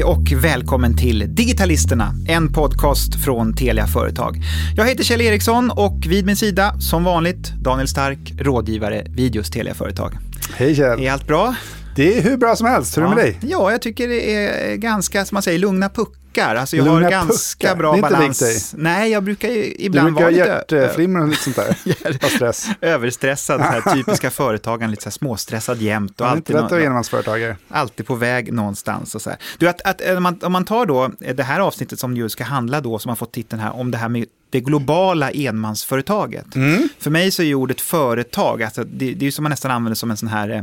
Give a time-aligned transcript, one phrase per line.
[0.00, 4.36] Hej och välkommen till Digitalisterna, en podcast från Telia Företag.
[4.76, 9.52] Jag heter Kjell Eriksson och vid min sida, som vanligt, Daniel Stark, rådgivare vid just
[9.52, 10.12] Telia Företag.
[10.54, 11.00] Hej Kjell.
[11.00, 11.54] Är allt bra?
[11.96, 12.96] Det är hur bra som helst.
[12.96, 13.38] Hur är det med dig?
[13.42, 16.14] Ja, jag tycker det är ganska, som man säger, lugna puckar.
[16.46, 17.76] Alltså jag Lugna har ganska puckar.
[17.76, 18.42] bra Det är inte balans.
[18.42, 21.56] likt Nej, jag brukar ju Du ibland brukar vara ha lite hjärtflimmer och lite sånt
[21.56, 22.28] där.
[22.36, 22.68] Stress.
[22.80, 26.20] överstressad, här, typiska företagaren, lite så här småstressad jämt.
[26.20, 29.14] Och är inte alltid lätt att vara alltid på väg någonstans.
[29.14, 29.38] Och så här.
[29.58, 32.44] Du, att, att, om, man, om man tar då det här avsnittet som ju ska
[32.44, 36.54] handla då, som har fått titeln här, om det här med det globala enmansföretaget.
[36.54, 36.88] Mm.
[36.98, 39.70] För mig så är ju ordet företag, alltså det, det är ju som man nästan
[39.70, 40.62] använder som en sån här eh,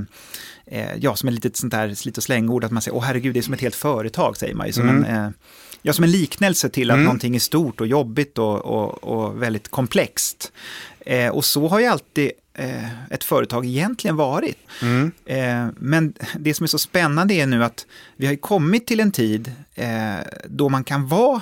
[0.81, 3.33] eh, ja, som ett litet sånt där slit och slängord, att man säger, åh herregud,
[3.33, 4.73] det är som ett helt företag, säger man ju.
[4.73, 5.03] Som, Mm.
[5.03, 5.31] en, eh,
[5.87, 7.05] ja, som en liknelse till att Mm.
[7.05, 10.51] någonting är stort och jobbigt och, och, och väldigt komplext.
[10.99, 14.57] Eh, och så har ju alltid eh, ett företag egentligen varit.
[14.81, 15.11] Mm.
[15.25, 19.11] Eh, men det som är så spännande är nu att vi har kommit till en
[19.11, 20.15] tid eh,
[20.47, 21.41] då man kan vara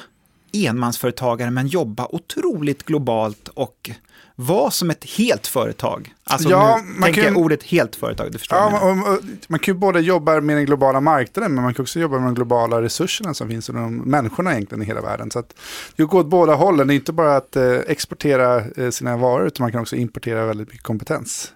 [0.53, 3.89] enmansföretagare men jobba otroligt globalt och
[4.35, 6.13] vara som ett helt företag.
[6.23, 9.59] Alltså Ja, nu man tänker kan- ordet helt företag, du förstår Ja, och, och, man
[9.59, 12.35] kan ju både jobba med den globala marknaden, men man kan också jobba med de
[12.35, 15.31] globala resurserna som finns och de människorna egentligen i hela världen.
[15.31, 15.53] Så att
[15.95, 16.87] det går åt båda hållen.
[16.87, 20.45] Det är inte bara att eh, exportera eh, sina varor, utan man kan också importera
[20.45, 21.53] väldigt mycket kompetens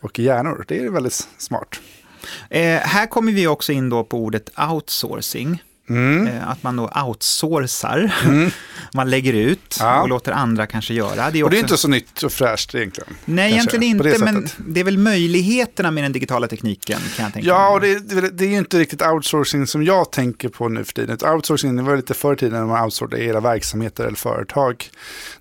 [0.00, 0.64] och hjärnor.
[0.68, 1.80] Det är väldigt smart.
[2.50, 5.62] Eh, här kommer vi också in då på ordet outsourcing.
[5.88, 6.26] Mm.
[6.26, 8.50] Eh, att man då outsourcar, Mm.
[8.94, 10.02] man lägger ut Ja.
[10.02, 11.30] och låter andra kanske göra.
[11.30, 13.14] Det är Och det är också- inte så nytt och fräscht egentligen.
[13.24, 16.98] Nej, kanske, egentligen på det inte, men det är väl möjligheterna med den digitala tekniken
[17.16, 20.12] kan jag tänka Ja, och det, det, det är ju inte riktigt outsourcing som jag
[20.12, 21.18] tänker på nu för tiden.
[21.34, 24.90] Outsourcing det var lite förr i tiden när man outsourcade hela verksamheter eller företag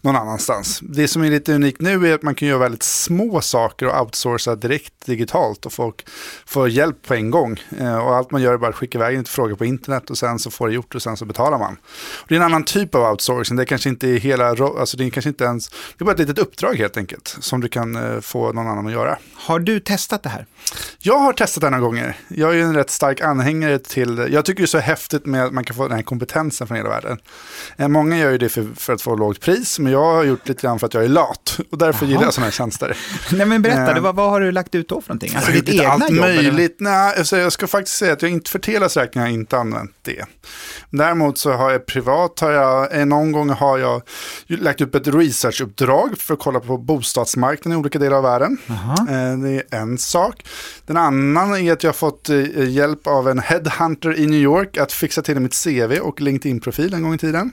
[0.01, 0.79] någon annanstans.
[0.83, 4.01] Det som är lite unikt nu är att man kan göra väldigt små saker och
[4.01, 6.05] outsourca direkt digitalt och folk
[6.45, 7.59] får hjälp på en gång.
[7.79, 10.17] Eh, och allt man gör är bara att skicka iväg en fråga på internet och
[10.17, 11.77] sen så får det gjort och sen så betalar man.
[12.21, 13.57] Och det är en annan typ av outsourcing.
[13.57, 16.19] Det kanske inte är hela, alltså det är kanske inte ens, det är bara ett
[16.19, 19.17] litet uppdrag helt enkelt som du kan eh, få någon annan att göra.
[19.33, 20.45] Har du testat det här?
[20.99, 22.17] Jag har testat det några gånger.
[22.27, 25.45] Jag är ju en rätt stark anhängare till, jag tycker det är så häftigt med
[25.45, 27.17] att man kan få den här kompetensen från hela världen.
[27.77, 30.47] Eh, Många gör ju det för, för att få lågt pris, men jag har gjort
[30.47, 31.59] lite grann för att jag är lat.
[31.71, 32.09] Och därför Jaha.
[32.09, 32.97] gillar jag sådana här tjänster.
[33.31, 35.35] Nej men berätta, det, vad, vad har du lagt ut då för någonting?
[35.35, 36.11] Alltså ditt egna allt jobb?
[36.11, 36.21] eller?
[36.21, 36.75] möjligt.
[36.79, 39.57] Nej, alltså jag ska faktiskt säga att jag inte för Telias räkning har jag inte
[39.57, 40.24] använt det.
[40.89, 44.01] Däremot så har jag privat, har jag, eh, någon gång har jag
[44.47, 48.57] lagt upp ett researchuppdrag för att kolla på bostadsmarknaden i olika delar av världen.
[48.67, 48.95] Jaha.
[48.99, 50.45] Eh, Det är en sak.
[50.85, 54.77] Den annan är att jag har fått eh, hjälp av en headhunter i New York
[54.77, 57.51] att fixa till mitt CV och LinkedIn-profil en gång i tiden.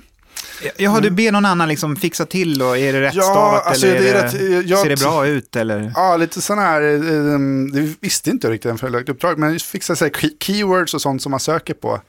[0.76, 3.86] Jaha, du ber någon annan liksom fixa till och är det rätt Ja, stavat alltså,
[3.86, 5.92] eller det rätt, jag- ser det bra ut eller?
[5.94, 7.38] Ja, lite sådana här, eh,
[7.72, 10.94] det visste inte jag riktigt förrän jag lagt uppdrag, men fixa så här key- keywords
[10.94, 12.00] och sånt som man söker på.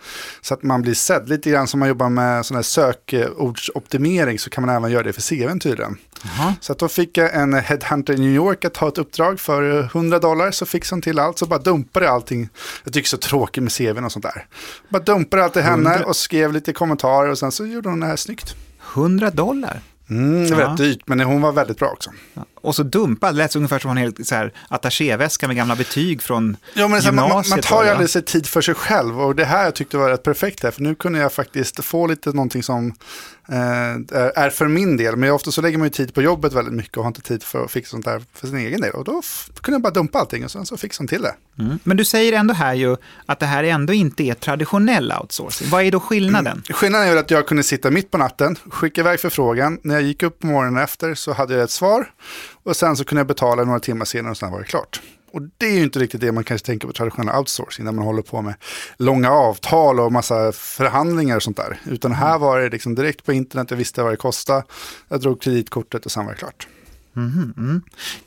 [0.42, 2.62] Så att man blir sedd, lite grann som man jobbar med sån här
[3.38, 5.98] sökordsoptimering så kan man även göra det för CVn tydligen.
[6.38, 6.54] Jaha.
[6.62, 9.80] Så att då fick jag en headhunter i New York att ta ett uppdrag för
[9.80, 12.50] eh, 100 dollar så fixade hon till allt så bara dumpade jag allting.
[12.84, 14.46] Jag tycker så tråkigt med CVn och sånt där.
[14.90, 16.06] Bara dumpade allt till henne 100?
[16.06, 18.56] och skrev lite kommentarer och sen så gjorde hon det här snyggt.
[18.94, 19.80] 100 dollar?
[20.10, 20.70] Mm, det var Ja.
[20.72, 22.12] rätt dyrt men hon var väldigt bra också.
[22.64, 24.14] Och så dumpad, det lät ungefär som en hel
[24.68, 27.66] attachéväska med gamla betyg från Ja, men här, man, man, gymnasiet.
[27.66, 30.24] tar ju aldrig sig tid för sig själv och det här jag tyckte var rätt
[30.24, 32.94] perfekt här, för nu kunde jag faktiskt få lite någonting som
[33.50, 36.54] eh, är, är för min del, men ofta så lägger man ju tid på jobbet
[36.54, 38.94] väldigt mycket och har inte tid för att fixa sånt där för sin egen del
[38.94, 39.22] och då
[39.62, 41.36] kunde jag bara dumpa allting och sen så fixade hon till det.
[41.60, 41.80] Mm.
[41.84, 45.70] Men du säger ändå här ju att det här ändå inte är traditionell outsourcing.
[45.70, 46.64] Vad är då skillnaden?
[46.70, 50.04] Skillnaden är väl att jag kunde sitta mitt på natten, skicka iväg förfrågan, när jag
[50.04, 52.06] gick upp på morgonen efter så hade jag ett svar
[52.64, 55.02] och sen så kunde jag betala några timmar senare och sen var det klart.
[55.32, 58.06] Och det är ju inte riktigt det man kanske tänker på traditionell outsourcing, när man
[58.06, 58.56] håller på med
[58.98, 61.80] långa avtal och massa förhandlingar och sånt där.
[61.86, 64.64] Utan här var det liksom direkt på internet, jag visste vad det kostade,
[65.08, 66.68] jag drog kreditkortet och sen var det klart.
[67.14, 67.82] Mhm, mm.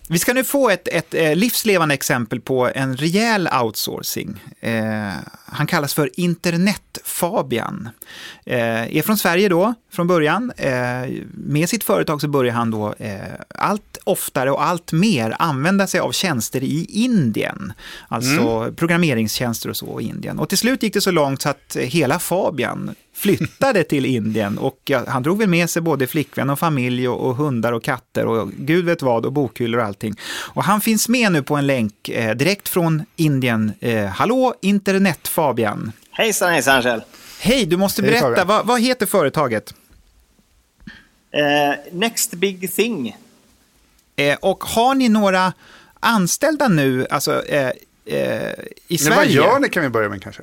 [0.08, 4.44] Vi ska nu få ett, ett eh, livslevande exempel på en rejäl outsourcing.
[4.61, 5.12] Eh,
[5.47, 7.88] han kallas för Internetfabian.
[8.44, 10.53] Eh, är från Sverige då, från början.
[10.56, 10.73] Eh,
[11.32, 13.19] med sitt företag så börjar han då eh,
[13.55, 17.73] allt oftare och allt mer använda sig av tjänster i Indien.
[18.08, 20.38] Alltså programmeringstjänster och så i Indien.
[20.38, 24.81] Och till slut gick det så långt så att hela Fabian flyttade till Indien och
[24.85, 28.26] ja, han drog väl med sig både flickvän och familj och, och hundar och katter
[28.26, 30.14] och gud vet vad och bokhyllor och allting.
[30.54, 33.72] Och han finns med nu på en länk eh, direkt från Indien.
[33.81, 35.93] Eh, hallå internet Fabian!
[36.10, 37.02] Hejsan hejsan Kjell.
[37.40, 39.75] Hej, du måste Hej, berätta, vad, vad heter företaget?
[41.31, 43.16] Eh, next big thing.
[44.16, 45.52] Eh, och har ni några
[46.00, 47.72] anställda nu, alltså eh, eh,
[48.06, 48.54] i Men
[48.88, 49.31] vad Sverige?
[49.32, 50.43] gör ni kan vi börja med kanske?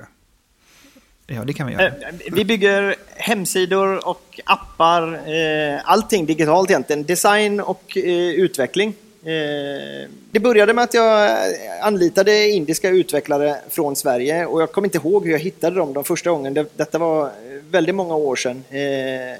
[1.28, 1.88] Ja, det kan vi göra.
[1.88, 1.94] Eh,
[2.32, 7.04] Vi bygger hemsidor och appar, eh, allting digitalt egentligen.
[7.04, 8.94] Design och eh, utveckling.
[9.26, 11.38] Eh, det började med att jag
[11.82, 16.04] anlitade indiska utvecklare från Sverige och jag kommer inte ihåg hur jag hittade dem de
[16.04, 16.66] första gången.
[16.76, 17.32] Detta var
[17.70, 18.64] väldigt många år sedan.
[18.70, 19.38] Eh,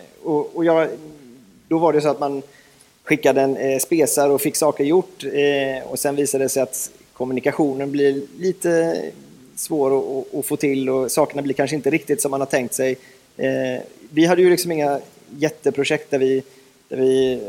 [0.54, 0.90] och jag,
[1.68, 2.42] då var det så att man
[3.04, 5.24] skickade en eh, spesar och fick saker gjort
[5.86, 9.02] och sen visade det sig att kommunikationen blir lite
[9.56, 12.98] svår att, få till och sakerna blir kanske inte riktigt som man har tänkt sig.
[14.10, 15.00] Vi hade ju liksom inga
[15.38, 16.44] jätteprojekt där vi,
[16.90, 17.40] där vi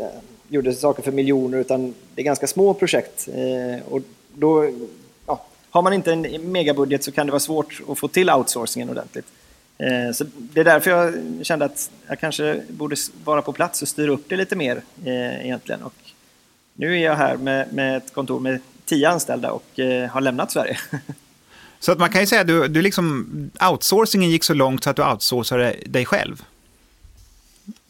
[0.55, 3.29] gjorde saker för miljoner utan det är ganska små projekt.
[3.29, 4.01] Eh, och
[4.35, 4.71] då,
[5.27, 8.91] ja, har man inte en megabudget så kan det vara svårt att få till outsourcingen
[8.91, 9.27] ordentligt.
[9.79, 11.15] Eh, Så det är därför jag
[11.47, 15.45] kände att jag kanske borde vara på plats och styra upp det lite mer eh,
[15.45, 15.83] egentligen.
[15.83, 15.95] Och
[16.75, 19.65] nu är jag här med, med ett kontor med tio anställda och
[20.11, 20.79] har lämnat Sverige.
[21.81, 23.27] Så att man kan ju säga att du, du liksom,
[23.71, 26.45] outsourcingen gick så långt så att du outsourcade dig själv.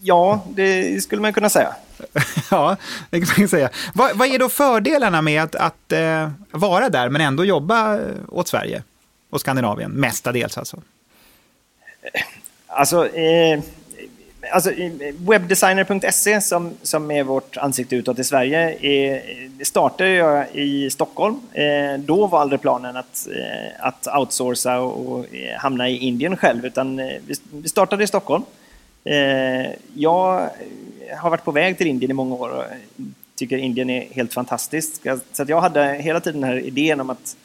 [0.01, 1.75] ja, det skulle man kunna säga.
[2.51, 2.77] ja,
[3.11, 3.71] det kan man ju säga.
[3.95, 8.01] Vad, vad är då fördelarna med att, att eh, vara där men ändå jobba eh,
[8.29, 8.83] åt Sverige
[9.31, 10.83] och Skandinavien, mestadels alltså?
[12.67, 13.61] Alltså, eh,
[14.53, 20.47] alltså eh, webbdesigner.se som, som är vårt ansikte utåt i Sverige är, det startade jag
[20.53, 21.41] i Stockholm.
[21.53, 26.37] Eh, då var aldrig planen att, eh, att outsourca och, och eh, hamna i Indien
[26.37, 28.45] själv utan eh, vi, vi startade i Stockholm.
[29.05, 30.51] Eh, jag
[31.17, 32.65] har varit på väg till Indien i många år och
[33.35, 35.03] tycker Indien är helt fantastiskt.
[35.33, 37.37] Så att jag hade hela tiden den här idén om att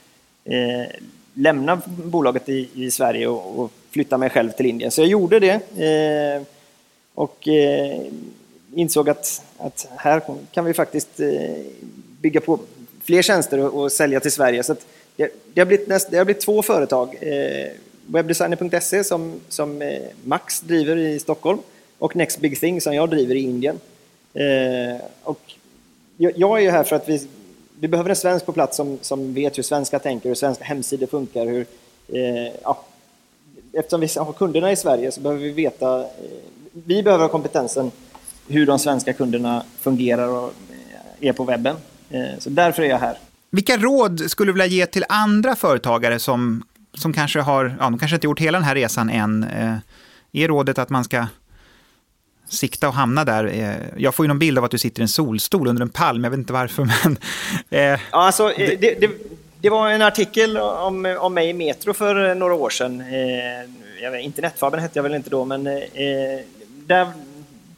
[0.45, 0.95] eh,
[1.33, 4.91] lämna bolaget i, i Sverige och, och flytta mig själv till Indien.
[4.91, 5.53] Så jag gjorde det
[5.85, 6.41] eh,
[7.13, 8.01] och eh,
[8.73, 10.21] insåg att, att här
[10.51, 11.29] kan vi faktiskt eh,
[12.21, 12.59] bygga på
[13.03, 14.63] fler tjänster och, och sälja till Sverige.
[14.63, 14.85] Så att
[15.15, 17.17] det, det, har blivit näst, det har blivit två företag.
[17.21, 17.71] Eh,
[18.05, 21.59] Webdesigner.se som, som eh, Max driver i Stockholm
[21.99, 23.79] och Next Big Thing som jag driver i Indien.
[24.33, 25.53] Eh, och
[26.17, 27.27] jag, jag är ju här för att vi,
[27.79, 31.07] vi behöver en svensk på plats som, som vet hur svenska tänker, hur svenska hemsidor
[31.07, 31.45] funkar.
[31.45, 31.65] Hur,
[32.07, 32.85] eh, ja,
[33.73, 36.05] eftersom vi har kunderna i Sverige så behöver vi veta, eh,
[36.71, 37.91] vi behöver ha kompetensen
[38.47, 40.53] hur de svenska kunderna fungerar och
[41.19, 41.75] eh, är på webben.
[42.09, 43.17] Eh, så därför är jag här.
[43.51, 46.63] Vilka råd skulle du vilja ge till andra företagare som,
[46.93, 49.43] som kanske har, ja, de kanske inte gjort hela den här resan än?
[49.43, 49.75] Eh,
[50.31, 51.25] är rådet att man ska
[52.49, 53.45] sikta och hamna där?
[53.45, 55.89] Eh, jag får ju någon bild av att du sitter i en solstol under en
[55.89, 57.17] palm, jag vet inte varför, men...
[57.69, 59.11] Eh, ja, alltså, eh, det, det,
[59.61, 63.01] det var en artikel om, om mig i Metro för några år sedan.
[63.01, 63.69] Eh,
[64.01, 66.39] jag vet, hette jag väl inte då, men eh,
[66.87, 67.07] där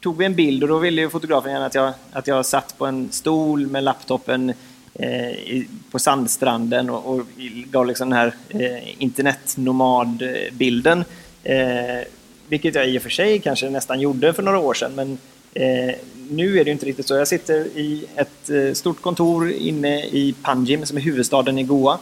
[0.00, 2.78] tog vi en bild och då ville ju fotografen gärna att jag, att jag satt
[2.78, 4.52] på en stol med laptopen
[4.94, 7.26] eh, på sandstranden och, och
[7.70, 11.04] gav liksom den här eh, internetnomad-bilden.
[11.44, 12.00] Eh,
[12.48, 15.18] vilket jag i och för sig kanske nästan gjorde för några år sedan, men
[15.54, 15.94] eh,
[16.30, 17.14] nu är det inte riktigt så.
[17.14, 21.98] Jag sitter i ett eh, stort kontor inne i Panjim som är huvudstaden i Goa.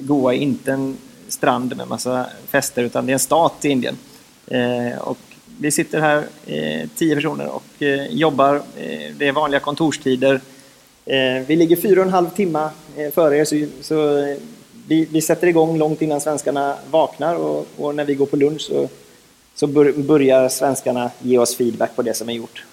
[0.00, 0.96] Goa är inte en
[1.28, 3.96] strand med massa fester utan det är en stat i Indien.
[4.46, 5.18] Eh, och
[5.58, 8.54] vi sitter här, eh, tio personer, och eh, jobbar.
[8.56, 10.40] Eh, det är vanliga kontorstider.
[11.06, 14.36] Eh, vi ligger fyra och en halv timme eh, före er, så, så eh,
[14.88, 18.60] vi, vi sätter igång långt innan svenskarna vaknar och, och när vi går på lunch
[18.60, 18.88] så,
[19.54, 22.64] så bör, börjar svenskarna ge oss feedback på det som är gjort.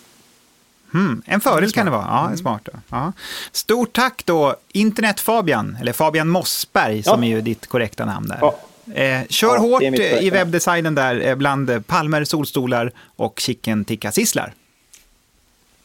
[0.91, 2.29] Hmm, en fördel kan det vara.
[2.31, 2.61] Ja, smart.
[2.65, 2.71] Då.
[2.89, 3.13] Ja.
[3.51, 7.29] Stort tack då, Internet-Fabian, eller Fabian Mossberg som Ja.
[7.29, 8.37] är ju ditt korrekta namn där.
[8.41, 8.55] Ja.
[8.93, 9.81] Eh, kör hårt
[10.21, 14.53] i webbdesignen där eh, bland palmer, solstolar och chicken tikka sisslar.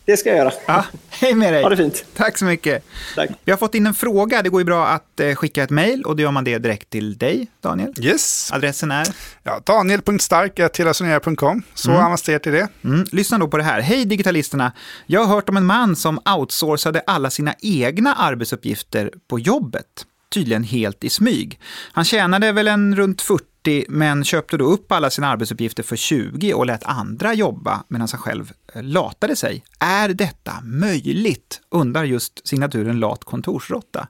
[0.07, 0.53] Det ska jag göra.
[0.67, 1.63] Ja, hej med dig.
[1.63, 2.05] Ha det fint.
[2.15, 2.85] Tack så mycket.
[3.15, 3.31] Tack.
[3.45, 4.43] Vi har fått in en fråga.
[4.43, 6.91] Det går ju bra att eh, skicka ett mejl och då gör man det direkt
[6.91, 7.95] till dig, Daniel.
[8.01, 8.53] Yes.
[8.53, 9.07] Adressen är?
[9.43, 11.63] Ja, Daniel.stark.telasonera.com.
[11.75, 12.69] Så avancerat är det.
[12.85, 13.81] Mm, lyssna då på det här.
[13.81, 14.73] Hej digitalisterna!
[15.07, 19.87] Jag har hört om en man som outsourcade alla sina egna arbetsuppgifter på jobbet.
[20.35, 21.61] Tydligen helt i smyg.
[21.93, 26.55] Han tjänade väl en runt 40 men köpte då upp alla sina arbetsuppgifter för 20
[26.55, 29.65] och lät andra jobba medan han själv eh, latade sig.
[29.79, 31.61] Är detta möjligt?
[31.71, 34.09] Undrar just signaturen lat kontorsråtta.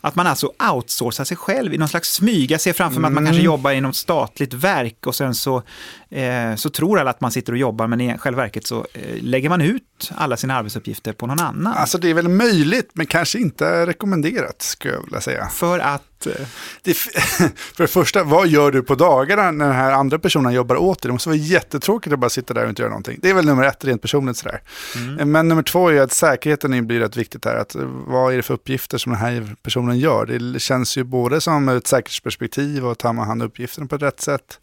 [0.00, 2.50] Att man alltså outsourcar sig själv i någon slags smyg.
[2.50, 5.62] Jag ser framför mig att man kanske jobbar i något statligt verk och sen så,
[6.10, 9.22] eh, så tror alla att man sitter och jobbar men i själva verket så eh,
[9.22, 11.72] lägger man ut alla sina arbetsuppgifter på någon annan.
[11.76, 15.48] Alltså det är väl möjligt, men kanske inte rekommenderat, skulle jag vilja säga.
[15.48, 16.17] För att...
[16.26, 16.46] eh,
[16.82, 16.94] Det,
[17.74, 21.02] för det första, vad gör du på dagarna när den här andra personen jobbar åt
[21.02, 21.08] dig?
[21.08, 23.18] Det måste vara jättetråkigt att bara sitta där och inte göra någonting.
[23.22, 24.60] Det är väl nummer ett, rent personligt sådär.
[25.24, 27.54] Men nummer två är att säkerheten blir rätt viktigt här.
[27.54, 30.26] Att, eh, vad är det för uppgifter som den här personen gör?
[30.26, 34.02] Det känns ju både som ett säkerhetsperspektiv och tar man hand om uppgifterna på ett
[34.02, 34.60] rätt sätt.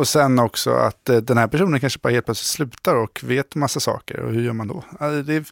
[0.00, 3.54] Och sen också att eh, den här personen kanske bara helt plötsligt slutar och vet
[3.54, 4.20] massa saker.
[4.20, 4.84] Och hur gör man då?
[4.98, 5.44] Alltså, det är,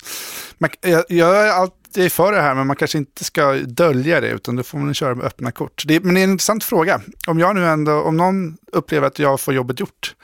[0.59, 4.29] man, jag, jag är alltid för det här, men man kanske inte ska dölja det,
[4.29, 5.83] utan då får man köra med öppna kort.
[5.87, 7.01] Det, men det är en intressant fråga.
[7.27, 10.15] Om jag nu ändå, om någon upplever att jag får jobbet gjort,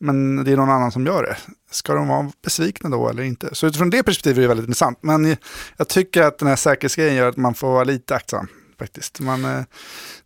[0.00, 1.36] men det är någon annan som gör det.
[1.70, 3.48] Ska de vara besvikna då eller inte?
[3.52, 4.98] Så utifrån det perspektivet är det väldigt intressant.
[5.00, 5.36] Men
[5.76, 9.20] jag tycker att den här säkerhetsgrejen gör att man får vara lite aktsam faktiskt.
[9.20, 9.62] Man, eh,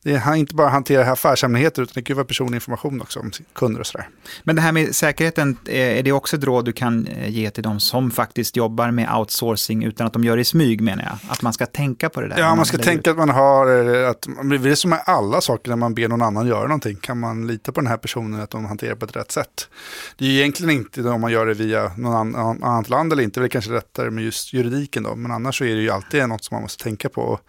[0.03, 3.81] det är inte bara hantera affärshemligheter utan det kan vara personlig information också om kunder
[3.81, 4.09] och sådär.
[4.45, 7.51] Men det här med säkerheten, eh, är det också ett råd du kan eh, ge
[7.51, 11.03] till de som faktiskt jobbar med outsourcing utan att de gör det i smyg menar
[11.03, 11.33] jag?
[11.33, 12.39] Att man ska tänka på det där?
[12.39, 13.15] Ja, man ska tänka ut.
[13.15, 13.67] att man har,
[14.05, 14.27] att
[14.63, 16.97] det är som med alla saker när man ber någon annan göra någonting.
[16.97, 19.69] Kan man lita på den här personen att de hanterar på ett rätt sätt?
[20.17, 23.47] Det är egentligen inte om man gör det via någon annat land eller inte, det
[23.47, 26.45] är kanske lättare med just juridiken då, men annars så är det ju alltid något
[26.45, 27.41] som man måste tänka på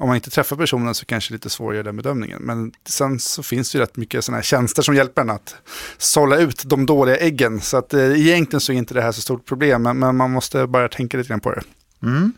[0.00, 2.42] om man inte träffar personen så kanske det är lite svårare att göra den bedömningen.
[2.42, 5.54] Men sen så finns det ju rätt mycket sådana här tjänster som hjälper en att
[5.98, 7.60] sålla ut de dåliga äggen.
[7.60, 10.30] Så att eh, egentligen så är inte det här så stort problem, men, men man
[10.30, 11.62] måste bara tänka lite grann på det.
[12.02, 12.32] Mm.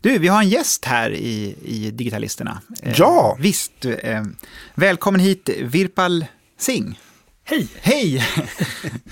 [0.00, 2.60] Du, vi har en gäst här i, i Digitalisterna.
[2.82, 3.36] Eh, ja!
[3.40, 3.84] Visst.
[3.84, 4.22] Eh,
[4.74, 6.24] välkommen hit, Virpal
[6.58, 6.98] Singh.
[7.44, 7.68] Hej!
[7.80, 8.16] Hej!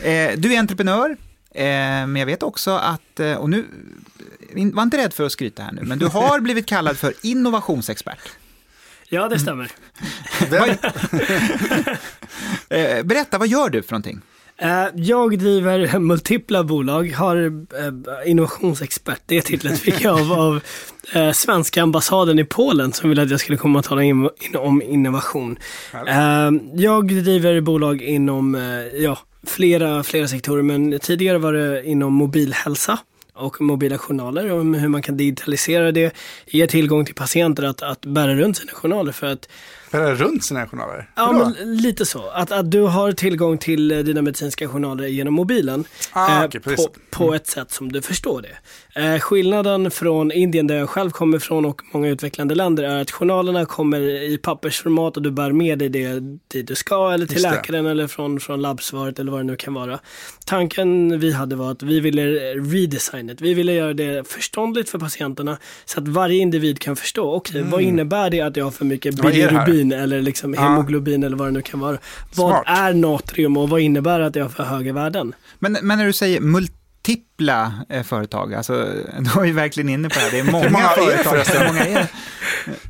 [0.02, 1.10] eh, du är entreprenör,
[1.54, 3.66] eh, men jag vet också att, och nu
[4.54, 8.18] var inte rädd för att skryta här nu, men du har blivit kallad för innovationsexpert.
[9.08, 9.70] Ja, det stämmer.
[12.68, 14.20] Eh, berätta, vad gör du för någonting?
[14.58, 20.60] Eh, jag driver multipla bolag, har eh, innovationsexpert, det titlet fick jag av, av
[21.32, 25.58] svenska ambassaden i Polen som ville att jag skulle komma och tala in, om innovation.
[26.74, 28.54] Jag driver bolag inom
[28.92, 32.98] ja, flera, flera sektorer, men tidigare var det inom mobilhälsa
[33.34, 36.14] och mobila journaler om hur man kan digitalisera det,
[36.46, 39.48] ge tillgång till patienter att, att bära runt sina journaler för att
[39.90, 41.10] Bära runt sina journaler?
[41.16, 42.28] Ja, men lite så.
[42.28, 46.88] Att, att du har tillgång till dina medicinska journaler genom mobilen ah, eh, okay, på,
[47.10, 47.34] på mm.
[47.34, 48.56] ett sätt som du förstår det.
[48.94, 53.10] Eh, skillnaden från Indien där jag själv kommer ifrån och många utvecklande länder är att
[53.10, 57.42] journalerna kommer i pappersformat och du bär med dig det dit du ska eller till
[57.42, 60.00] läkaren eller från, från labbsvaret eller vad det nu kan vara.
[60.46, 62.22] Tanken vi hade var att vi ville
[62.54, 67.34] redesigna Vi ville göra det förståndligt för patienterna så att varje individ kan förstå.
[67.34, 67.70] Okej, okay, mm.
[67.70, 71.52] vad innebär det att jag har för mycket bilirubin eller liksom hemoglobin eller vad det
[71.52, 71.98] nu kan vara.
[72.32, 72.64] Smart.
[72.66, 75.34] Vad är natrium och vad innebär det att jag har för höga värden?
[75.58, 78.54] Men, men när du säger multi multipla eh, företag.
[78.54, 78.72] Alltså,
[79.34, 80.30] då är vi verkligen inne på det här.
[80.30, 81.36] Det är många, Hur många företag.
[81.36, 82.06] Är det, många är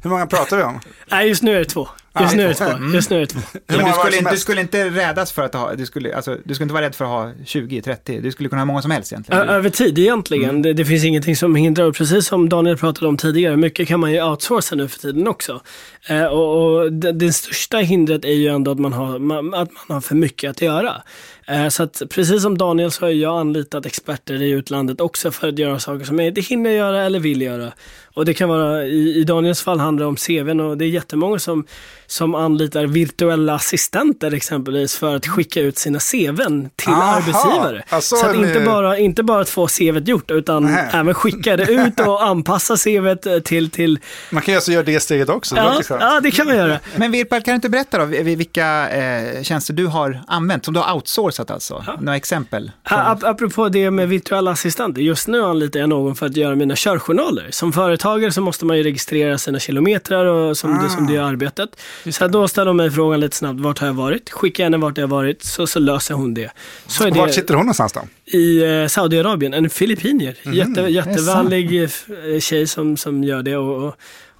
[0.03, 0.81] Hur många pratar vi om?
[1.11, 1.89] Nej, just nu är det två.
[2.21, 2.65] Just nu är det två.
[2.65, 2.95] Mm.
[2.95, 3.41] Just nu är det två.
[3.67, 6.65] Men du, skulle, du skulle inte rädas för att ha, du skulle, alltså, du skulle
[6.65, 9.13] inte vara rädd för att ha 20, 30, du skulle kunna ha många som helst
[9.13, 9.43] egentligen.
[9.43, 10.51] Ö över tid egentligen.
[10.51, 10.63] Mm.
[10.63, 14.01] Det, det, finns ingenting som hindrar, och precis som Daniel pratade om tidigare, mycket kan
[14.01, 15.61] man ju outsourca nu för tiden också.
[16.09, 19.71] Eh, och, och det, det, största hindret är ju ändå att man har, man, att
[19.89, 21.03] man har för mycket att göra.
[21.51, 25.49] Eh, så att precis som Daniel så har jag anlitat experter i utlandet också för
[25.49, 27.73] att göra saker som jag inte hinner göra eller vill göra.
[28.15, 30.89] Och det kan vara, i, i Daniels fall handlar det om CVn och det är
[30.89, 31.65] jättemånga som,
[32.07, 37.83] som anlitar virtuella assistenter exempelvis för att skicka ut sina CVn till Aha, arbetsgivare.
[37.89, 40.89] Alltså så att inte, bara, inte bara att få CVt gjort utan Nej.
[40.93, 43.99] även skicka det ut och anpassa CVt till, till...
[44.31, 45.57] Man kan ju alltså göra det steget också.
[45.57, 46.79] Ja, det, ja, det kan man göra.
[46.97, 50.81] Men Virpal, kan du inte berätta då vilka eh, tjänster du har använt, som du
[50.81, 51.85] har outsourcat alltså?
[51.87, 51.97] Ja.
[52.01, 52.71] Några exempel?
[52.83, 56.75] Ap apropå det med virtuella assistenter, just nu anlitar jag någon för att göra mina
[56.77, 57.49] körjournaler.
[57.51, 60.83] Som företagare så måste man ju registrera sina kilometrar och som, ah.
[60.83, 61.77] det, som det är arbetet.
[62.11, 64.31] Så då ställer hon mig frågan lite snabbt, vart har jag varit?
[64.31, 66.51] Skickar henne vart jag har varit, så, så löser hon det.
[66.87, 68.01] Så är det vart sitter hon någonstans då?
[68.39, 70.37] I eh, Saudiarabien, en filippinier.
[70.43, 70.57] Mm.
[70.57, 73.57] Jätte, jättevänlig eh, tjej som, som gör det.
[73.57, 73.97] och, och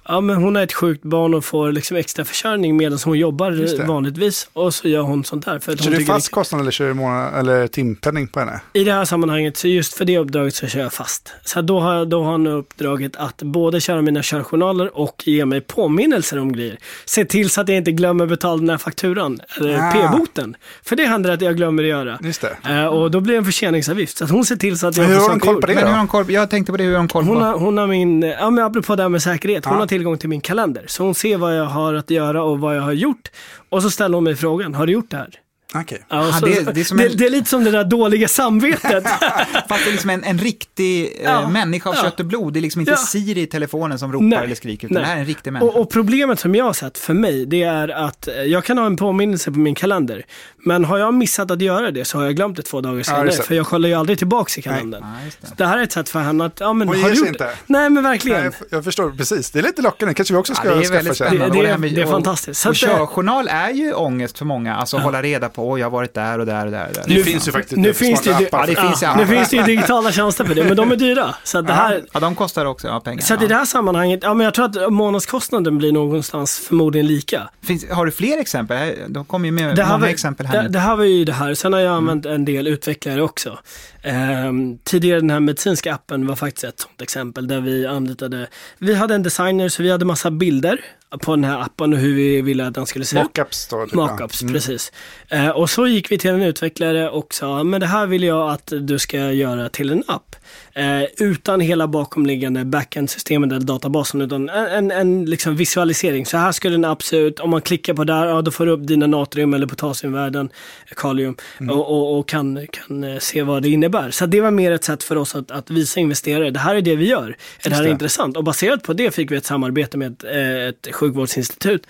[0.07, 3.87] Ja, men hon har ett sjukt barn och får liksom extra försörjning medan hon jobbar
[3.87, 4.49] vanligtvis.
[4.53, 5.59] Och så gör hon sånt där.
[5.59, 8.61] För att kör du fast kostnad eller kör du månad, eller timpenning på henne?
[8.73, 11.33] I det här sammanhanget, så just för det uppdraget så kör jag fast.
[11.45, 15.61] Så då har, då har han uppdraget att både köra mina körjournaler och ge mig
[15.61, 16.77] påminnelser om grejer.
[17.05, 19.91] Se till så att jag inte glömmer betala den här fakturan, eller ah.
[19.91, 20.55] p-boten.
[20.83, 22.19] För det händer att jag glömmer att göra.
[22.21, 22.81] Just det.
[22.81, 24.17] Uh, och då blir det en förseningsavgift.
[24.17, 26.49] Så att hon ser till så att jag hur har hon koll på det jag
[26.49, 27.33] tänkte på det, hur har hon koll på?
[27.33, 29.65] Hon har, hon har min, ja men apropå det här med säkerhet.
[29.65, 29.79] Hon ah.
[29.79, 30.85] har tillgång till min kalender.
[30.87, 33.31] Så hon ser vad jag har att göra och vad jag har gjort.
[33.69, 35.39] Och så ställer hon mig frågan, har du gjort det här?
[35.75, 35.97] Okay.
[36.09, 37.17] Ja, det, det, är det, en...
[37.17, 39.03] det, är lite som det där dåliga samvetet.
[39.69, 42.01] Fast det är liksom en, en riktig eh, ja, människa av ja.
[42.01, 42.53] kött och blod.
[42.53, 42.97] Det är liksom inte ja.
[42.97, 44.43] Siri i telefonen som ropar Nej.
[44.43, 45.03] eller skriker, utan Nej.
[45.03, 45.71] det här är en riktig människa.
[45.71, 48.77] Och, och, problemet som jag har sett för mig, det är att eh, jag kan
[48.77, 50.25] ha en påminnelse på min kalender.
[50.65, 53.31] Men har jag missat att göra det så har jag glömt det två dagar senare.
[53.31, 55.03] för jag kollar ju aldrig tillbaka i kalendern.
[55.13, 55.31] Nej.
[55.41, 55.47] det.
[55.57, 55.65] det.
[55.65, 57.49] här är ett sätt för henne att, ja men Hon har ger sig inte.
[57.67, 58.41] Nej men verkligen.
[58.41, 59.51] Nej, jag förstår precis.
[59.51, 60.13] Det är lite lockande.
[60.13, 62.65] Kanske vi också ska ja, det är skaffa det, det, det, är, det är fantastiskt.
[62.65, 65.91] Och, och körjournal är ju ångest för många, alltså hålla reda på Åh, jag har
[65.91, 66.87] varit där och där och där.
[66.87, 67.03] Och där.
[67.07, 68.59] Det Nu- finns ju faktiskt Nu lite finns, det, appar.
[68.59, 70.95] Ja, det finns ja, nu finns det ju digitala tjänster för det, men de är
[70.95, 71.35] dyra.
[71.43, 73.21] Så att det här, Ja, de kostar också ja, pengar.
[73.21, 73.57] så att i det ja.
[73.57, 77.49] här sammanhanget, ja men jag tror att månadskostnaden blir någonstans förmodligen lika.
[77.63, 78.93] Finns, har du fler exempel?
[79.07, 80.69] De kommer ju med Det här, många var, exempel här det, nu.
[80.69, 81.53] det här var ju det här.
[81.53, 83.59] Sen har jag använt en del utvecklare också.
[84.03, 88.95] Ehm, tidigare den här medicinska appen var faktiskt ett sånt exempel där vi anlitade, vi
[88.95, 90.79] hade en designer så vi hade massa bilder
[91.19, 93.23] på den här appen och hur vi ville att den skulle se ut.
[93.23, 93.85] Mockups då.
[93.85, 94.41] typ, Mockups.
[94.41, 94.53] Mm.
[94.53, 94.91] precis.
[95.29, 98.49] Eh, och så gick vi till en utvecklare och sa, men det här vill jag
[98.51, 100.35] att du ska göra till en app.
[100.73, 106.25] Eh, utan hela bakomliggande backend-systemet eller databasen, utan en, en, en liksom visualisering.
[106.25, 107.39] Så här skulle en app se ut.
[107.39, 110.49] Om man klickar på där, ja, då får du upp dina natrium eller potassiumvärden,
[110.95, 111.75] kalium, Mm.
[111.75, 113.90] och, och, och kan, kan eh, se vad det innebär.
[114.11, 116.81] Så det var mer ett sätt för oss att, att visa investerare, det här är
[116.81, 117.35] det vi gör.
[117.63, 117.89] Är det här det.
[117.89, 118.37] intressant?
[118.37, 121.87] Och baserat på det fick vi ett samarbete med ett, eh, ett sjukvårdsinstitut.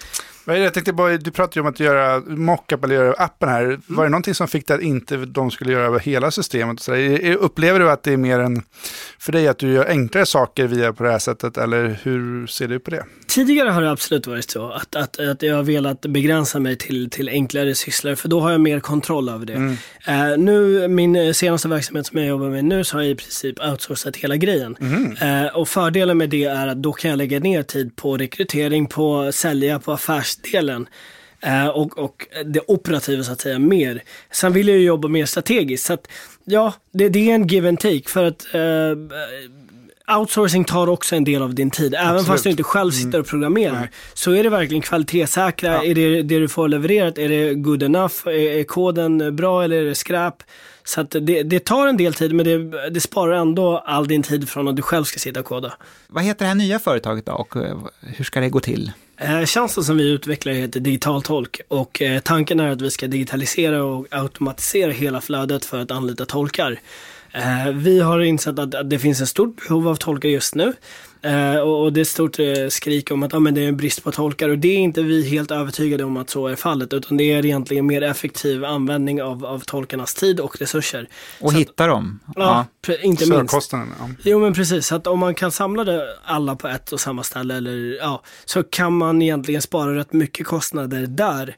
[0.57, 3.63] Jag tänkte bara, du pratade ju om att göra mockup eller göra appen här.
[3.63, 3.81] Mm.
[3.87, 6.79] Var det någonting som fick dig att inte de skulle göra över hela systemet?
[6.79, 6.95] Så
[7.39, 8.63] Upplever du att det är mer en,
[9.19, 12.67] för dig att du gör enklare saker via på det här sättet eller hur ser
[12.67, 13.05] du på det?
[13.27, 17.09] Tidigare har det absolut varit så att, att, att jag har velat begränsa mig till,
[17.09, 19.77] till enklare sysslor för då har jag mer kontroll över det.
[20.07, 23.59] Eh, nu, min senaste verksamhet som jag jobbar med nu så har jag i princip
[23.71, 24.77] outsourcat hela grejen.
[25.21, 28.87] Eh, och fördelen med det är att då kan jag lägga ner tid på rekrytering,
[28.87, 29.97] på sälja, på
[30.41, 30.87] affärsdelen.
[31.43, 34.03] Eh, och, och det operativa så att säga mer.
[34.31, 35.85] Sen vill jag ju jobba mer strategiskt.
[35.85, 36.07] Så att,
[36.45, 38.03] ja, det, det är en give and take.
[38.07, 41.93] För att eh, outsourcing tar också en del av din tid.
[41.93, 42.27] Även Absolut.
[42.27, 43.79] fast du inte själv sitter och programmerar.
[43.79, 43.89] Nej.
[44.13, 45.73] Så är det verkligen kvalitetssäkra.
[45.73, 45.83] Ja.
[45.83, 47.17] Är det det du får levererat?
[47.17, 48.13] Är det good enough?
[48.25, 50.43] Är, är koden bra eller är det skräp?
[50.83, 54.23] Så att det, det tar en del tid men det, det sparar ändå all din
[54.23, 55.73] tid från att du själv ska sitta och koda.
[56.07, 58.91] Vad heter det här nya företaget då och eh, hur ska det gå till?
[59.23, 63.07] Eh, Tjänsten som vi utvecklar heter Digital Tolk och eh, tanken är att vi ska
[63.07, 66.79] digitalisera och automatisera hela flödet för att anlita tolkar.
[67.33, 70.73] Eh, Vi har insett att, att det finns ett stort behov av tolkar just nu.
[71.23, 73.77] Eh, och, det är ett stort eh, skrik om att ah, men det är en
[73.77, 76.93] brist på tolkar och det är inte vi helt övertygade om att så är fallet
[76.93, 81.07] utan det är egentligen mer effektiv användning av, av tolkarnas tid och resurser.
[81.39, 82.19] Och Så att- hitta dem?
[82.35, 83.71] Ja, pre- inte minst.
[83.73, 83.85] Ja.
[84.23, 87.23] Jo men precis, så att om man kan samla det alla på ett och samma
[87.23, 91.55] ställe eller ja, så kan man egentligen spara rätt mycket kostnader där.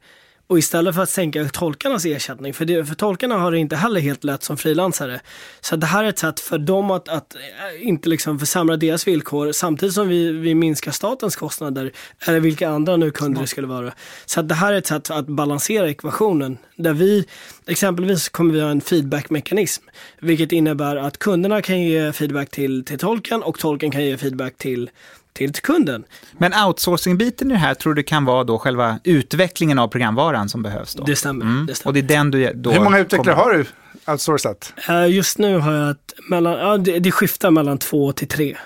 [0.48, 4.02] Och istället för att sänka tolkarnas ersättning, för, det, för tolkarna har det inte heller
[4.02, 5.20] helt lätt som frilansare.
[5.62, 9.08] Så det här är ett sätt för dem att, att eh, inte liksom försämra deras
[9.08, 11.92] villkor samtidigt som vi, vi minskar statens kostnader,
[12.28, 13.94] eller vilka andra nu kunder det skulle vara.
[14.26, 17.26] Så det här är ett sätt att balansera ekvationen, där vi
[17.68, 19.84] exempelvis kommer vi ha en feedbackmekanism,
[20.20, 24.58] vilket innebär att kunderna kan ge feedback till, till tolken och tolken kan ge feedback
[24.58, 24.90] till
[25.34, 26.04] till kunden.
[26.38, 30.64] Men outsourcing-biten i det här tror du kan vara då själva utvecklingen av programvaran som
[30.64, 31.04] behövs då?
[31.04, 31.46] Det stämmer.
[31.46, 31.66] Mm.
[31.66, 31.90] Det stämmer.
[31.90, 33.66] Och det är den du då Hur många utvecklare kommer- har
[34.06, 34.74] du outsourcat?
[34.90, 38.58] Eh, Just nu har jag ett mellan, ja, det, det skiftar mellan två till tre.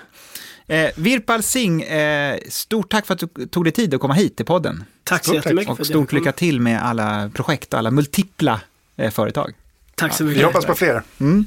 [0.66, 4.36] Eh, Virpal Singh, eh, stort tack för att du tog dig tid att komma hit
[4.36, 4.84] till podden.
[5.04, 8.60] Tack så Stort jättemycket Och stort lycka till med alla projekt och alla multipla
[8.96, 9.52] eh, företag.
[9.94, 10.44] Tack så Vi mycket.
[10.46, 11.02] hoppas på fler.
[11.20, 11.44] Mm.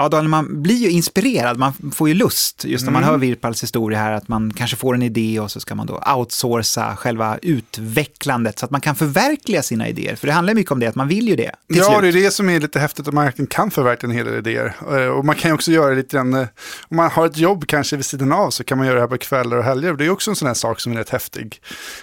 [0.00, 3.10] Ja, Daniel, man blir ju inspirerad, man får ju lust, just när man Mm.
[3.10, 6.02] hör Virpals historia här, att man kanske får en idé och så ska man då
[6.16, 10.16] outsourca själva utvecklandet så att man kan förverkliga sina idéer.
[10.16, 12.02] För det handlar mycket om det, att man vill ju det Ja, slut.
[12.14, 14.34] det är det som är lite häftigt att man verkligen kan förverkliga en hel del
[14.38, 14.76] idéer.
[14.90, 16.46] Eh, Och man kan ju också göra lite grann, eh,
[16.88, 19.08] om man har ett jobb kanske vid sidan av så kan man göra det här
[19.08, 19.92] på kvällar och helger.
[19.94, 21.60] Det är också en sån här sak som är rätt häftig.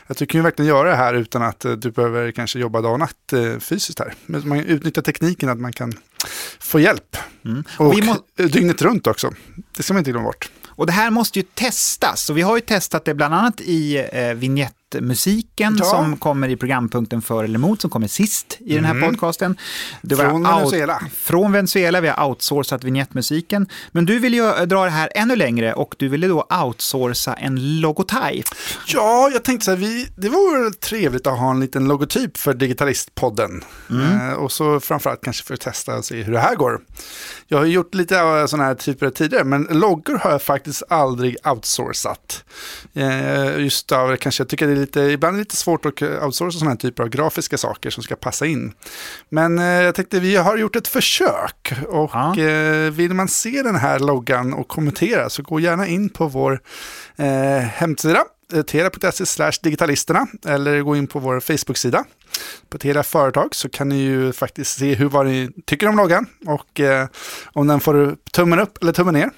[0.08, 2.82] Att du kan ju verkligen göra det här utan att eh, du behöver kanske jobba
[2.82, 4.14] dag och natt fysiskt här.
[4.26, 5.94] Men man utnyttjar tekniken att man kan
[6.60, 7.18] få hjälp.
[7.46, 7.64] Mm.
[7.78, 9.32] Och Och må- dygnet runt också.
[9.78, 10.50] Det ska man inte glömma bort.
[10.68, 12.30] Och det här måste ju testas.
[12.30, 14.34] Och vi har ju testat det bland annat i eh,
[15.02, 15.86] vignettmusiken Ja.
[15.86, 19.10] som kommer i programpunkten för eller emot, som kommer sist i den här Mm.
[19.10, 19.58] podcasten.
[20.02, 21.02] Det Från Venezuela.
[21.16, 23.68] Från Venezuela, vi har outsourcat vignettmusiken.
[23.92, 27.34] Men du vill ju eh, dra det här ännu längre och du ville då outsourca
[27.34, 28.46] en logotyp.
[28.88, 32.54] Ja, jag tänkte så här, vi, det vore trevligt att ha en liten logotyp för
[32.54, 33.64] Digitalistpodden.
[33.90, 36.82] Eh, och så framförallt kanske för att testa och se hur det här går.
[37.48, 41.36] Jag har gjort lite av sådana här typer tidigare, men loggor har jag faktiskt aldrig
[41.48, 42.44] outsourcat.
[42.94, 46.02] Eh, just av, kanske jag tycker det är lite, ibland är det lite svårt att
[46.02, 48.74] outsourca sådana här typer av grafiska saker som ska passa in.
[49.30, 52.39] Men eh, jag tänkte vi har gjort ett försök och Ja.
[52.39, 56.60] eh, vill man se den här loggan och kommentera så gå gärna in på vår
[57.15, 57.26] eh,
[57.58, 62.04] hemsida eh, tera.se slash digitalisterna eller gå in på vår Facebook-sida
[62.69, 66.26] på Telia Företag så kan ni ju faktiskt se hur vad ni tycker om loggan
[66.45, 67.08] och eh,
[67.54, 69.30] om den får tummen upp eller tummen ner.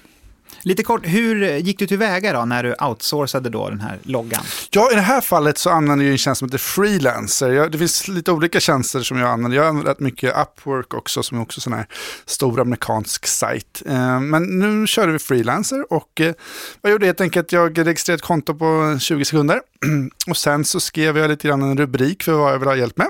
[0.62, 4.42] Lite kort, hur gick du tillväga då när du outsourcade då den här loggan?
[4.70, 7.52] Ja, i det här fallet så använder jag en tjänst som heter Freelancer.
[7.52, 9.56] Jag, det finns lite olika tjänster som jag använder.
[9.56, 11.86] Jag använder rätt mycket Upwork också, som är också sån här
[12.26, 13.82] stor amerikansk sajt.
[13.86, 16.34] Eh, men nu körde vi Freelancer och eh,
[16.82, 19.60] jag gjorde helt enkelt att jag registrerade ett konto på 20 sekunder.
[20.30, 22.98] och sen så skrev jag lite grann en rubrik för vad jag vill ha hjälp
[22.98, 23.08] med.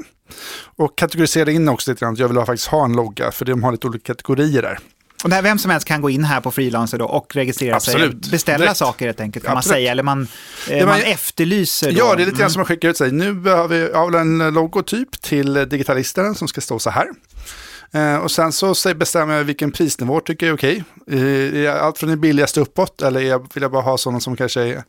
[0.76, 3.62] Och kategoriserade in också lite grann att jag vill faktiskt ha en logga, för de
[3.62, 4.78] har lite olika kategorier där.
[5.24, 8.24] Och där vem som helst kan gå in här på Freelancer då och registrera Absolut.
[8.24, 8.76] sig, beställa Direkt.
[8.76, 9.74] saker helt enkelt, kan man Absolut.
[9.76, 10.28] säga, eller man,
[10.70, 11.92] eh, var- man efterlyser.
[11.92, 11.98] Då.
[11.98, 12.50] Ja, det är lite grann Mm.
[12.50, 13.12] som att skicka ut sig.
[13.12, 17.06] Nu behöver vi jag en logotyp till digitalisten som ska stå så här.
[17.92, 20.84] Eh, och sen så bestämmer jag vilken prisnivå tycker jag är okej.
[21.10, 24.20] Eh, är jag allt från det billigaste uppåt eller jag, vill jag bara ha sådana
[24.20, 24.84] som kanske är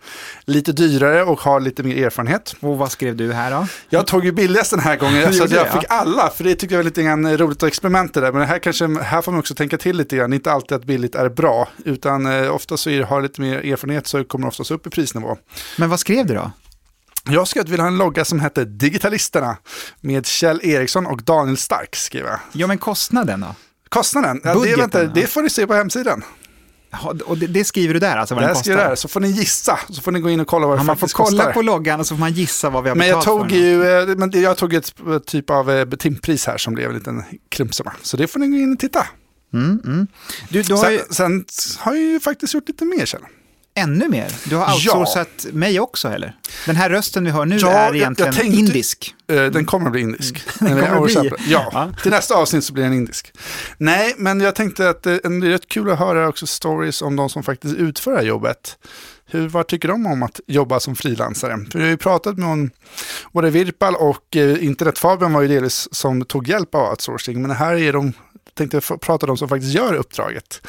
[0.45, 2.55] lite dyrare och har lite mer erfarenhet.
[2.59, 3.67] Och vad skrev du här då?
[3.89, 6.75] Jag tog ju billigast den här gången så att jag fick alla, för det tyckte
[6.75, 8.31] jag var lite grann roligt att experimenta där.
[8.31, 11.15] Men här, kanske, här får man också tänka till lite grann, inte alltid att billigt
[11.15, 14.71] är bra, utan eh, ofta så är har lite mer erfarenhet så kommer det oftast
[14.71, 15.37] upp i prisnivå.
[15.77, 16.51] Men vad skrev du då?
[17.29, 19.57] Jag skulle vilja ha en logga som hette Digitalisterna
[20.01, 22.39] med Kjell Eriksson och Daniel Stark, skrev jag.
[22.51, 23.55] Ja, men kostnaden då?
[23.89, 26.23] Kostnaden, ja, det, vänta, det får ni se på hemsidan.
[26.91, 28.71] Ja, Och det, det skriver du där alltså, vad Där den kostar?
[28.77, 30.79] det där, så får ni gissa, så får ni gå in och kolla vad det
[30.79, 31.53] Ja, man får kolla kostar.
[31.53, 33.99] på loggan och så får man gissa vad vi har Men jag tog för ju,
[33.99, 36.95] eh, men det- jag tog ett eh, typ av eh, timpris här som blev en
[36.95, 37.93] liten klumpsumma.
[38.01, 39.05] Så det får ni gå in och titta.
[39.53, 40.07] Mm, mm.
[40.49, 43.21] Du, du har ju Sen, sen har jag ju faktiskt gjort lite mer Kjell.
[43.75, 44.31] Ännu mer.
[44.49, 44.73] Du har Ja.
[44.73, 46.35] outsourcat mig också, eller?
[46.65, 49.15] Den här rösten vi hör nu Ja, är egentligen jag tänkte- indisk.
[49.31, 50.43] Eh, Den kommer att bli indisk.
[50.59, 51.31] Den kommer bli?
[51.47, 51.91] Ja, Ja.
[52.01, 53.31] till nästa avsnitt så blir den indisk.
[53.77, 57.15] Nej, men jag tänkte att eh, det är rätt kul att höra också stories om
[57.15, 58.77] de som faktiskt utför det här jobbet.
[59.31, 61.57] Hur, vad tycker de om att jobba som frilansare?
[61.71, 62.71] För jag har ju pratat med hon,
[63.33, 67.75] både Virpal och eh, Internetfabian var ju delvis som tog hjälp av outsourcing, men här
[67.75, 68.13] är de
[68.53, 70.61] tänkte prata om de som faktiskt gör uppdraget.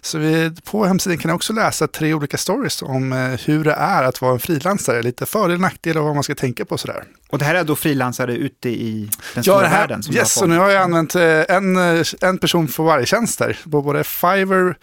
[0.00, 3.72] Så vi, på hemsidan kan ni också läsa tre olika stories om eh, hur det
[3.72, 6.78] är att vara en frilansare, lite fördel och nackdelar och vad man ska tänka på
[6.78, 7.04] sådär.
[7.28, 10.02] Och det här är då frilansare ute i den Ja, stora det här, världen?
[10.02, 13.38] Som yes, och nu har jag använt eh, en, eh, en person för varje tjänst
[13.38, 13.58] där.
[13.70, 14.76] På både Fiverr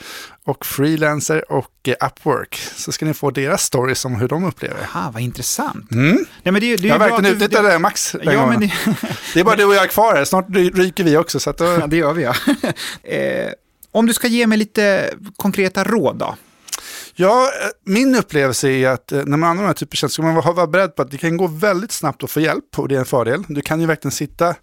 [0.45, 2.55] och Freelancer och eh, Upwork.
[2.75, 4.87] Så ska ni få deras stories om hur de upplever det.
[4.93, 5.91] Aha, vad intressant.
[5.91, 6.25] Mm.
[6.43, 8.71] Nej, men det, det är Jag har verkligen utnyttjat det max Ja, men det...
[9.33, 11.39] det, är bara du och jag kvar här, snart ry- ryker vi också.
[11.39, 11.65] Så att då...
[11.79, 12.35] ja, det gör vi ja.
[13.03, 13.51] eh,
[13.91, 16.35] om du ska ge mig lite konkreta råd då?
[17.15, 20.13] Ja, eh, min upplevelse är att eh, när man använder den här typen av tjänster
[20.13, 22.79] ska man vara vara beredd på att det kan gå väldigt snabbt att få hjälp
[22.79, 23.43] och det är en fördel.
[23.47, 24.55] Du kan ju verkligen sitta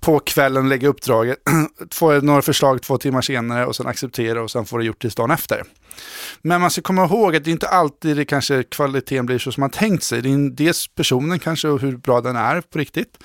[0.00, 1.38] på kvällen och lägga uppdraget,
[1.90, 5.14] få några förslag två timmar senare och sen acceptera och sen få det gjort tills
[5.14, 5.62] dagen efter.
[6.42, 9.52] Men man ska komma ihåg att det är inte alltid det kanske kvaliteten blir så
[9.52, 10.22] som man tänkt sig.
[10.22, 13.18] Det är dels personen kanske och hur bra den är på riktigt.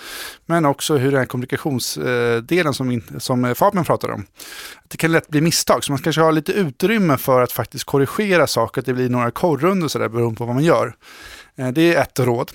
[0.46, 4.26] Men också hur den här kommunikationsdelen eh, som, in- som eh, Fabian pratade om.
[4.88, 8.48] Det kan lätt bli misstag, så man kanske har lite utrymme för att faktiskt korrigera
[8.48, 10.96] saker, att det blir några korrundor sådär beroende på vad man gör.
[11.56, 12.52] Eh, det är ett råd.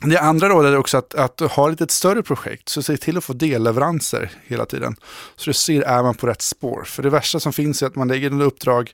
[0.00, 3.16] Det andra rådet är också att, att ha lite ett större projekt, så se till
[3.16, 4.96] att få delleveranser hela tiden.
[5.36, 6.82] Så du ser, är man på rätt spår?
[6.86, 8.92] För det värsta som finns är att man lägger ett uppdrag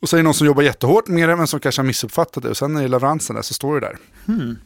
[0.00, 2.42] och så är det någon som jobbar jättehårt med det, men som kanske har missuppfattat
[2.42, 2.50] det.
[2.50, 3.98] Och sen när är leveransen där så står det där.
[4.26, 4.58] Hmm.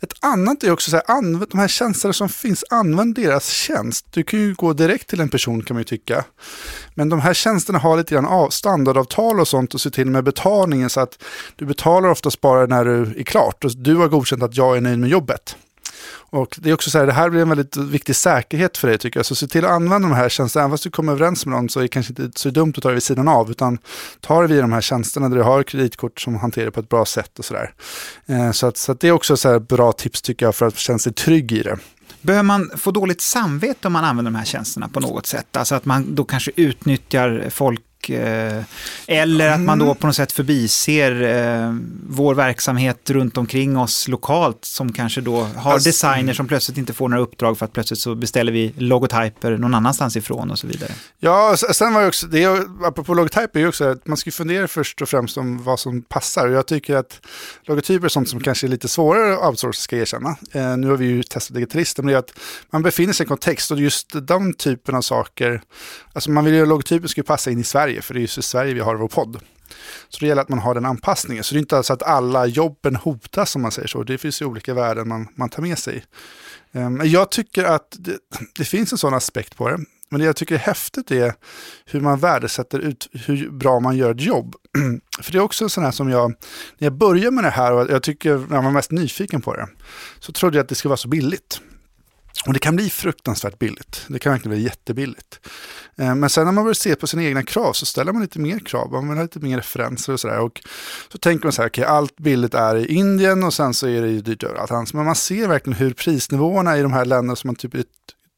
[0.00, 4.06] Ett annat är också så här, använd, de här tjänsterna som finns, använd deras tjänst.
[4.10, 6.24] Du kan ju gå direkt till en person kan man ju tycka.
[6.94, 10.24] Men de här tjänsterna har lite grann av standardavtal och sånt och se till med
[10.24, 11.22] betalningen så att
[11.56, 14.80] du betalar oftast bara när du är klart och du har godkänt att jag är
[14.80, 15.56] nöjd med jobbet.
[16.36, 18.98] Och det är också så här, det här blir en väldigt viktig säkerhet för dig
[18.98, 19.26] tycker jag.
[19.26, 21.68] Så se till att använda de här tjänsterna, även fast du kommer överens med någon
[21.68, 23.78] så är det kanske inte så dumt att ta det vid sidan av, utan
[24.20, 26.88] ta det via de här tjänsterna där du har kreditkort som hanterar det på ett
[26.88, 27.72] bra sätt och sådär.
[28.26, 30.66] Eh, så, att, så att det är också så här bra tips tycker jag för
[30.66, 31.78] att känna sig trygg i det.
[32.20, 35.56] Behöver man få dåligt samvete om man använder de här tjänsterna på något sätt?
[35.56, 38.62] Alltså att man då kanske utnyttjar folk eh,
[39.06, 41.74] eller att man då på något sätt förbiser eh,
[42.08, 46.92] vår verksamhet runt omkring oss lokalt som kanske då har Alltså- designer som plötsligt inte
[46.92, 50.66] får några uppdrag för att plötsligt så beställer vi logotyper någon annanstans ifrån och så
[50.66, 50.92] vidare.
[51.18, 54.68] Ja, sen var det också, det är, apropå logotyper, är också att man ska fundera
[54.68, 56.48] först och främst om vad som passar.
[56.48, 57.20] Jag tycker att
[57.64, 60.36] logotyper är sånt som kanske är lite svårare att outsourca, ska jag erkänna.
[60.52, 62.32] Eh, nu har vi ju testat digitalister, men det är att
[62.70, 65.62] man befinner sig i en kontext och just den typen av saker,
[66.12, 68.38] alltså man vill ju att logotyper ska passa in i Sverige, för det är just
[68.38, 69.40] i Sverige vi har vår podd.
[70.08, 71.44] Så det gäller att man har den anpassningen.
[71.44, 74.02] Så det är inte alltså att alla jobben hotas, om man säger så.
[74.02, 76.04] Det finns ju olika värden man, man tar med sig.
[76.72, 78.18] Ehm, jag tycker att det,
[78.58, 79.78] det finns en sån aspekt på det.
[80.08, 81.34] Men det jag tycker är häftigt är
[81.84, 84.54] hur man värdesätter ut hur bra man gör ett jobb.
[85.22, 86.30] För det är också en sån här som jag,
[86.78, 89.54] när jag började med det här och jag tycker, när jag var mest nyfiken på
[89.54, 89.68] det,
[90.20, 91.60] så trodde jag att det skulle vara så billigt.
[92.46, 94.04] Och det kan bli fruktansvärt billigt.
[94.08, 95.40] Det kan verkligen bli jättebilligt.
[95.96, 98.38] Eh, men sen när man börjar se på sina egna krav så ställer man lite
[98.38, 98.92] mer krav.
[98.92, 100.40] Man vill ha lite mer referenser och sådär.
[100.40, 100.62] Och
[101.12, 103.88] så tänker man så här, okej, okay, allt billigt är i Indien och sen så
[103.88, 104.70] är det ju dyrt överallt.
[104.70, 107.74] Alltså, men man ser verkligen hur prisnivåerna i de här länderna som man typ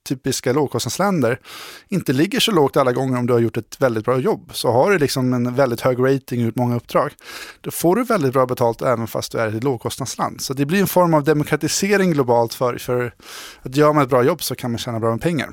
[0.08, 1.40] typiska lågkostnadsländer
[1.88, 4.50] inte ligger så lågt alla gånger om du har gjort ett väldigt bra jobb.
[4.52, 7.12] Så har du liksom en väldigt hög rating ut många uppdrag.
[7.60, 10.40] Då får du väldigt bra betalt även fast du är ett lågkostnadsland.
[10.40, 13.14] Så det blir en form av demokratisering globalt för, för
[13.62, 15.52] att gör man ett bra jobb så kan man tjäna bra med pengar.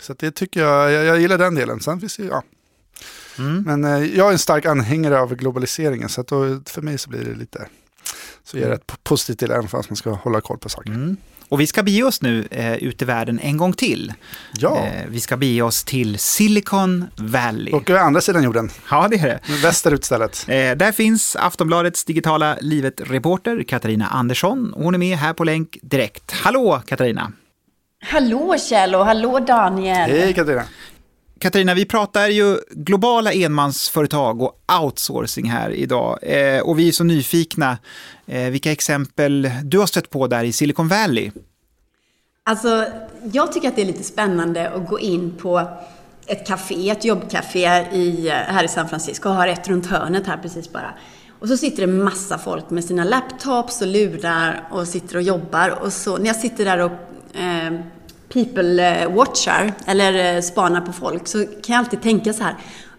[0.00, 1.80] Så det tycker jag, jag, jag gillar den delen.
[1.80, 2.42] Sen finns det, ja.
[3.38, 3.62] Mm.
[3.62, 7.10] Men eh, jag är en stark anhängare av globaliseringen så att då, för mig så
[7.10, 7.66] blir det lite
[8.44, 10.90] så är det rätt positivt till även fast man ska hålla koll på saker.
[10.90, 11.16] Mm.
[11.52, 14.12] Och vi ska bege oss nu eh, ut i världen en gång till.
[14.58, 14.76] Ja.
[14.76, 17.72] Eh, vi ska bege oss till Silicon Valley.
[17.72, 18.70] Och andra sidan jorden.
[18.90, 19.40] Ja, det är det.
[19.62, 20.44] Västerut istället.
[20.48, 24.72] Eh, där finns Aftonbladets digitala livet-reporter Katarina Andersson.
[24.76, 26.32] Hon är med här på länk direkt.
[26.32, 27.32] Hallå Katarina!
[28.04, 30.10] Hallå Kjell och hallå Daniel!
[30.10, 30.64] Hej Katarina!
[31.42, 36.18] Katarina, vi pratar ju globala enmansföretag och outsourcing här idag.
[36.22, 37.78] Eh, och vi är så nyfikna.
[38.26, 41.30] Eh, vilka exempel du har stött på där i Silicon Valley?
[42.44, 42.86] Alltså,
[43.32, 45.68] jag tycker att det är lite spännande att gå in på
[46.26, 50.36] ett café, ett jobbcafé i, här i San Francisco och har ett runt hörnet här
[50.36, 50.94] precis bara.
[51.40, 55.78] Och så sitter det massa folk med sina laptops och lurar och sitter och jobbar.
[55.82, 56.92] Och så när jag sitter där och
[57.40, 57.80] eh,
[58.32, 62.56] people eh, watchar eller eh, spanar på folk så kan jag alltid tänka så här.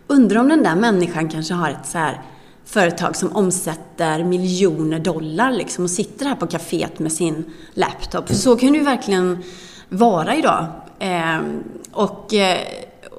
[0.07, 2.21] Undrar om den där människan kanske har ett så här
[2.65, 8.27] företag som omsätter miljoner dollar liksom och sitter här på kaféet med sin laptop.
[8.27, 9.43] För så kan det ju verkligen
[9.89, 10.65] vara idag.
[10.99, 12.33] Ehm, eh, och,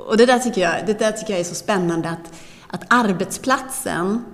[0.09, 2.33] och det där tycker jag, det där tycker jag är så spännande att,
[2.69, 4.25] att arbetsplatsen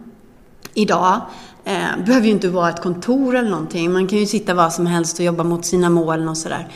[0.75, 1.21] idag
[1.64, 3.93] eh, behöver ju inte vara ett kontor eller någonting.
[3.93, 6.69] Man kan ju sitta var som helst och jobba mot sina mål och sådär.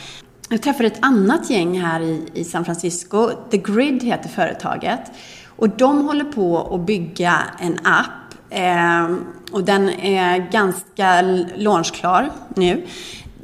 [0.49, 3.29] Jag träffade ett annat gäng här i, i San Francisco.
[3.51, 5.01] The Grid heter företaget.
[5.45, 8.33] Och de håller på att bygga en app.
[8.49, 9.15] Eh,
[9.51, 11.21] och den är ganska
[11.55, 12.85] launchklar nu.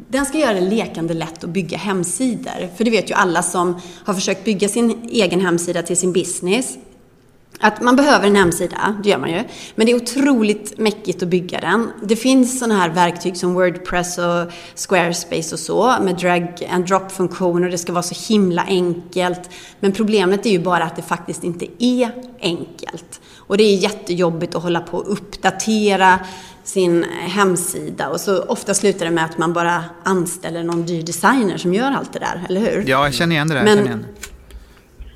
[0.10, 2.76] Den ska göra det lekande lätt att bygga hemsidor.
[2.78, 6.78] För det vet ju alla som har försökt bygga sin egen hemsida till sin business.
[7.62, 9.44] Att man behöver en hemsida, det gör man ju.
[9.76, 11.90] Men det är otroligt mäckigt att bygga den.
[12.04, 17.70] Det finns sådana här verktyg som Wordpress och Squarespace och så med drag and drop-funktioner.
[17.70, 19.50] Det ska vara så himla enkelt.
[19.80, 23.22] Men problemet är ju bara att det faktiskt inte är enkelt.
[23.38, 26.20] Och det är jättejobbigt att hålla på och uppdatera
[26.64, 31.58] sin hemsida och så ofta slutar det med att man bara anställer någon dyr designer
[31.58, 32.84] som gör allt det där, eller hur?
[32.88, 33.64] Ja, jag känner igen det där.
[33.64, 34.06] Men.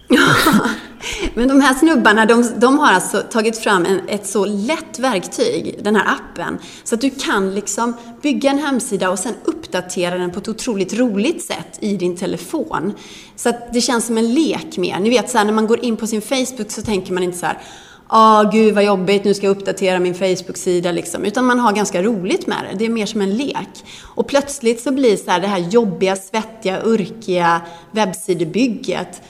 [1.34, 5.80] Men de här snubbarna, de, de har alltså tagit fram en, ett så lätt verktyg,
[5.82, 10.32] den här appen, så att du kan liksom bygga en hemsida och sen uppdatera den
[10.32, 12.94] på ett otroligt roligt sätt i din telefon.
[13.36, 15.00] Så att det känns som en lek mer.
[15.00, 17.38] Ni vet så här, när man går in på sin Facebook så tänker man inte
[17.38, 17.62] så här
[18.08, 21.26] Ah, oh, gud vad jobbigt, nu ska jag uppdatera min Facebook-sida liksom.
[21.26, 22.78] Utan man har ganska roligt med det.
[22.78, 23.86] Det är mer som en lek.
[24.02, 29.22] Och plötsligt så blir så här, det här jobbiga, svettiga, urkiga webbsidebygget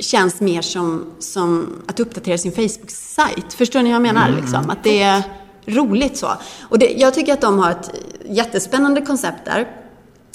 [0.00, 3.52] känns mer som, som att uppdatera sin Facebook-sajt.
[3.52, 4.28] Förstår ni vad jag menar?
[4.28, 4.40] Mm.
[4.40, 4.70] Liksom?
[4.70, 5.22] Att det är
[5.66, 6.28] roligt så.
[6.62, 7.90] Och det, jag tycker att de har ett
[8.24, 9.68] jättespännande koncept där.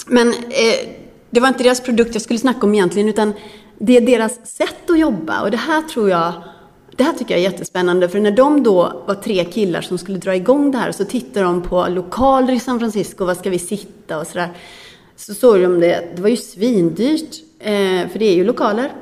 [0.06, 0.88] Men eh,
[1.30, 3.32] det var inte deras produkt jag skulle snacka om egentligen, utan
[3.78, 5.42] det är deras sätt att jobba.
[5.42, 6.32] Och det här tror jag
[6.96, 10.18] det här tycker jag är jättespännande, för när de då var tre killar som skulle
[10.18, 13.58] dra igång det här, så tittade de på lokaler i San Francisco, var ska vi
[13.58, 14.52] sitta och sådär.
[15.16, 18.92] Så såg de det, det var ju svindyrt, eh, för det är ju lokaler.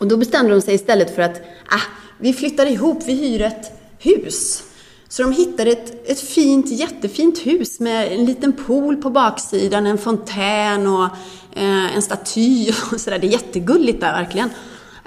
[0.00, 1.82] Och då bestämde de sig istället för att, ah,
[2.18, 4.62] vi flyttar ihop, vi hyr ett hus.
[5.08, 9.98] Så de hittade ett, ett fint, jättefint hus med en liten pool på baksidan, en
[9.98, 11.04] fontän och
[11.52, 13.18] eh, en staty och sådär.
[13.18, 14.50] Det är jättegulligt där verkligen.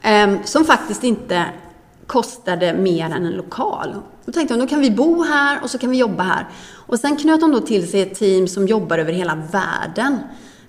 [0.01, 1.45] Eh, som faktiskt inte
[2.07, 3.95] kostade mer än en lokal.
[4.25, 6.47] Då tänkte de, då kan vi bo här och så kan vi jobba här.
[6.71, 10.17] Och sen knöt de då till sig ett team som jobbar över hela världen.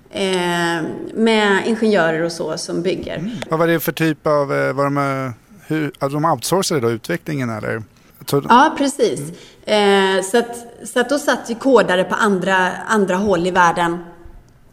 [0.09, 3.17] Eh, med ingenjörer och så som bygger.
[3.17, 3.31] Mm.
[3.49, 5.33] Vad var det för typ av, eh, var de,
[5.67, 7.83] hur, alltså de outsourcade då utvecklingen eller?
[8.31, 9.19] Ja, precis.
[9.65, 10.17] Mm.
[10.17, 13.97] Eh, så, att, så att då satt vi kodare på andra, andra håll i världen.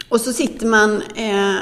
[0.09, 1.57] Och så sitter man eh,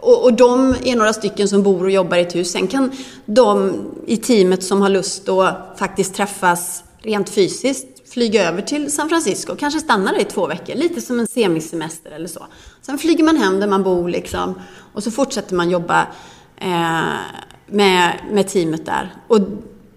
[0.00, 2.52] och, och de är några stycken som bor och jobbar i ett hus.
[2.52, 2.92] Sen kan
[3.26, 3.72] de
[4.06, 9.56] i teamet som har lust att faktiskt träffas rent fysiskt flyga över till San Francisco,
[9.56, 12.46] kanske stanna där i två veckor, lite som en semisemester eller så.
[12.82, 14.60] Sen flyger man hem där man bor liksom
[14.92, 16.06] och så fortsätter man jobba
[16.56, 17.02] eh,
[17.66, 19.14] med, med teamet där.
[19.28, 19.38] Och,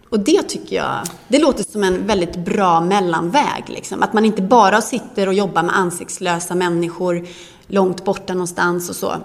[0.10, 3.64] och det tycker jag, det låter som en väldigt bra mellanväg.
[3.68, 4.04] Liksom.
[4.04, 7.28] Att man inte bara sitter och jobbar med ansiktslösa människor
[7.68, 9.16] långt borta någonstans och så.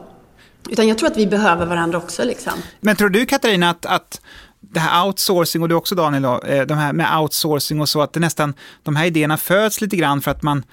[0.68, 2.24] Utan jag tror att vi behöver varandra också.
[2.24, 2.52] Liksom.
[2.80, 4.20] Men tror du Katarina att, att
[4.60, 8.02] det här outsourcing och du också Daniel, då, eh, de här med outsourcing och så,
[8.02, 10.64] att det nästan, de här idéerna föds lite grann för att man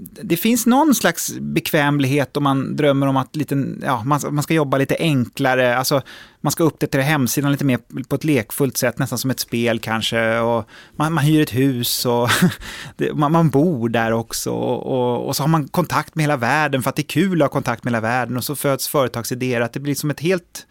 [0.00, 4.54] det finns någon slags bekvämlighet om man drömmer om att lite, ja, man, man ska
[4.54, 6.02] jobba lite enklare, alltså
[6.40, 10.38] man ska uppdatera hemsidan lite mer på ett lekfullt sätt, nästan som ett spel kanske.
[10.38, 12.30] Och man, man hyr ett hus och
[12.96, 14.50] det, man, man, bor där också.
[14.50, 17.42] Och, och, och, så har man kontakt med hela världen för att det är kul
[17.42, 19.60] att ha kontakt med hela världen och så föds företagsidéer.
[19.60, 20.66] Att det blir som ett helt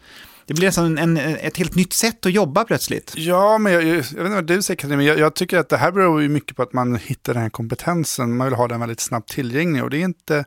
[0.48, 3.12] det blir nästan en, ett helt nytt sätt att jobba plötsligt.
[3.16, 5.68] Ja, men jag, jag, vet inte vad du säger Katrin, men jag, jag, tycker att
[5.68, 8.36] det här beror ju mycket på att man hittar den här kompetensen.
[8.36, 10.44] Man vill ha den väldigt snabbt tillgänglig och det är inte...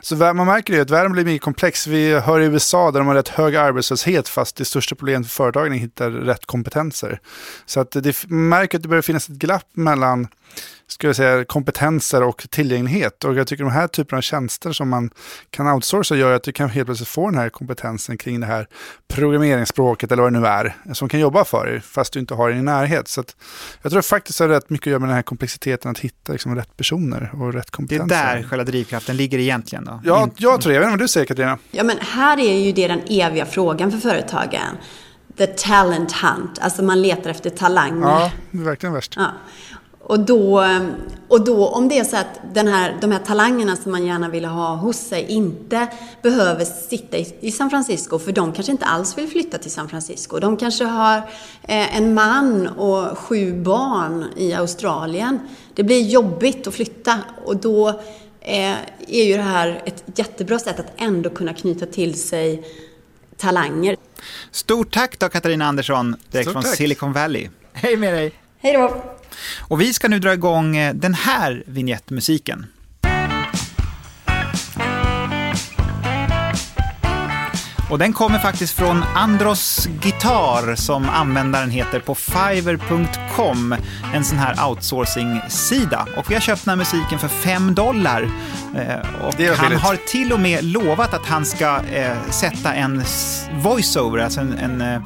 [0.00, 1.86] Så man märker ju att världen blir mer komplex.
[1.86, 5.34] Vi hör i USA där de har rätt hög arbetslöshet fast det största problemet för
[5.34, 7.20] företagen är att hitta rätt kompetenser.
[7.66, 10.28] Så att det man märker att det börjar finnas ett glapp mellan
[10.86, 13.24] ska jag säga, kompetenser och tillgänglighet.
[13.24, 15.10] Och jag tycker de här typerna av tjänster som man
[15.50, 18.68] kan outsourca gör att du kan helt plötsligt få den här kompetensen kring det här
[19.08, 22.50] programmeringsspråket eller vad det nu är, som kan jobba för dig, fast du inte har
[22.50, 23.08] det i närhet.
[23.08, 23.24] Så
[23.82, 25.98] jag tror faktiskt att det har rätt mycket att göra med den här komplexiteten att
[25.98, 28.16] hitta liksom, rätt personer och rätt kompetenser.
[28.16, 30.00] Det är där själva drivkraften ligger egentligen då?
[30.04, 30.74] Ja, jag tror det.
[30.74, 31.58] Jag vet inte vad du säger Katarina?
[31.70, 34.76] Ja, men här är ju det den eviga frågan för företagen.
[35.36, 38.08] The talent hunt, alltså man letar efter talanger.
[38.08, 39.14] Ja, det är verkligen värst.
[39.16, 39.26] Ja.
[40.06, 40.64] Och då,
[41.28, 44.28] och då om det är så att den här, de här talangerna som man gärna
[44.28, 45.88] vill ha hos sig inte
[46.22, 49.88] behöver sitta i, i San Francisco, för de kanske inte alls vill flytta till San
[49.88, 50.38] Francisco.
[50.38, 51.16] De kanske har
[51.62, 55.40] eh, en man och sju barn i Australien.
[55.74, 57.88] Det blir jobbigt att flytta och då
[58.40, 58.76] eh,
[59.08, 62.64] är ju det här ett jättebra sätt att ändå kunna knyta till sig
[63.36, 63.96] talanger.
[64.50, 66.76] Stort tack då Katarina Andersson, direkt Stort från tack.
[66.76, 67.48] Silicon Valley.
[67.72, 68.32] Hej med dig!
[68.58, 69.02] Hej då!
[69.60, 72.66] Och vi ska nu dra igång eh, den här vignettmusiken.
[77.90, 83.74] Och den kommer faktiskt från Andros Gitarr som användaren heter på fiverr.com,
[84.14, 86.06] en sån här outsourcing-sida.
[86.16, 88.22] Och vi har köpt den här musiken för 5 dollar.
[88.76, 93.04] Eh, Och han har till och med lovat att han ska eh, sätta en
[93.52, 95.00] voiceover, alltså en, en, eh,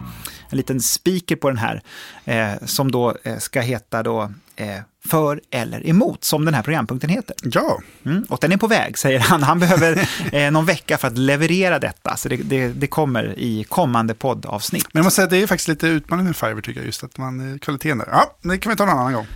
[0.50, 1.82] en liten speaker på den här,
[2.24, 7.10] eh, som då eh, ska heta då eh, för eller emot, som den här programpunkten
[7.10, 7.36] heter.
[7.42, 9.42] Ja, Mm, och den är på väg, säger han.
[9.42, 13.64] Han behöver eh, någon vecka för att leverera detta, så det, det, det kommer i
[13.64, 14.86] kommande poddavsnitt.
[14.92, 17.04] men jag måste säga att det är faktiskt lite utmanande med Fiverr tycker jag, just
[17.04, 18.08] att man, eh, kvaliteten där.
[18.10, 19.26] Ja, det kan vi ta en annan gång.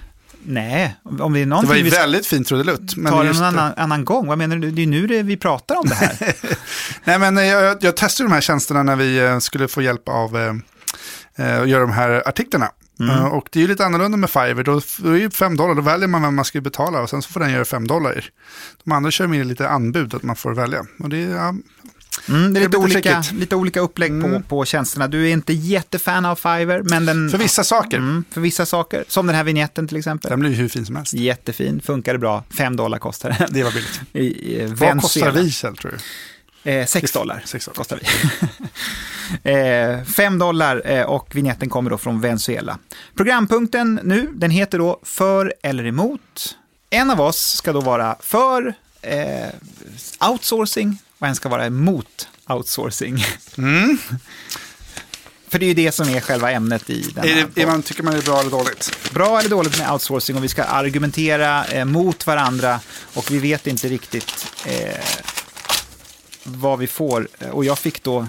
[0.45, 2.97] Nej, om det är Det var någonting ju vi väldigt fint trudelutt.
[2.97, 4.71] Men ta det någon annan, annan gång, vad menar du?
[4.71, 6.17] Det är nu det, vi pratar om det här.
[7.05, 10.63] Nej, men jag, jag testade de här tjänsterna när vi skulle få hjälp av
[11.37, 12.71] eh, eh, göra de här artiklarna.
[13.01, 13.17] Mm.
[13.17, 14.65] Eh, och det är ju lite annorlunda med Fiverr.
[14.65, 17.33] Då, är det 5 dollar, då väljer man vem man ska betala och sen så
[17.33, 18.25] får den göra 5 dollar.
[18.85, 20.87] De andra kör med lite anbud att man får välja.
[20.99, 21.55] Och det är, ja,
[22.29, 23.41] Mm, det är Det lite lite olika, trickigt.
[23.41, 24.43] lite olika upplägg på, Mm.
[24.43, 25.09] på tjänsterna.
[25.09, 27.31] Du är inte jättefan av Fiverr, men den...
[27.31, 27.97] för vissa saker.
[27.99, 30.31] Mm, för vissa saker, som den här vignetten till exempel.
[30.31, 31.15] Den blir hur fin som helst.
[31.15, 32.45] Jättefin, funkade bra.
[32.59, 33.49] 5 dollar kostar den.
[33.53, 34.01] Det var billigt.
[34.13, 35.97] I, i Vad kostar vi tror du?
[36.65, 37.75] Eh, 6 dollar dollar.
[37.75, 38.01] kostar
[39.43, 39.51] vi.
[39.51, 42.79] eh, 5 dollar eh, och vignetten kommer då från Venezuela.
[43.17, 46.57] Programpunkten nu, den heter då för eller emot.
[46.91, 49.49] En av oss ska då vara för eh,
[50.31, 53.25] outsourcing och en ska vara emot outsourcing.
[53.59, 53.99] Mm.
[55.49, 57.67] För det är ju det som är själva ämnet i den Är här det, är
[57.67, 59.11] man, tycker man är bra eller dåligt?
[59.15, 62.81] bra eller dåligt med outsourcing och vi ska argumentera eh, mot varandra
[63.15, 65.05] och vi vet inte riktigt eh,
[66.45, 67.29] vad vi får.
[67.53, 68.27] Och jag fick då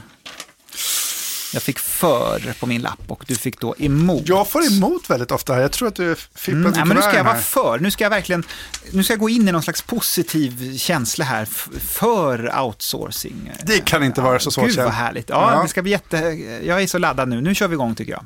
[1.54, 4.21] jag fick för på min lapp och du fick då emot.
[4.26, 5.62] Jag får emot väldigt ofta.
[5.62, 7.80] Jag tror att du fipplar Mm, ja, men nu ska jag vara för.
[7.80, 8.43] Nu ska jag verkligen
[8.91, 11.45] nu ska jag gå in i någon slags positiv känsla här
[11.80, 13.52] för outsourcing.
[13.63, 14.67] Det kan inte vara så svårt.
[14.67, 15.30] Gud vad härligt.
[15.30, 15.63] Ja, Ja.
[15.63, 16.17] det ska bli jätte...
[16.63, 17.41] Jag är så laddad nu.
[17.41, 18.26] Nu kör vi igång tycker jag.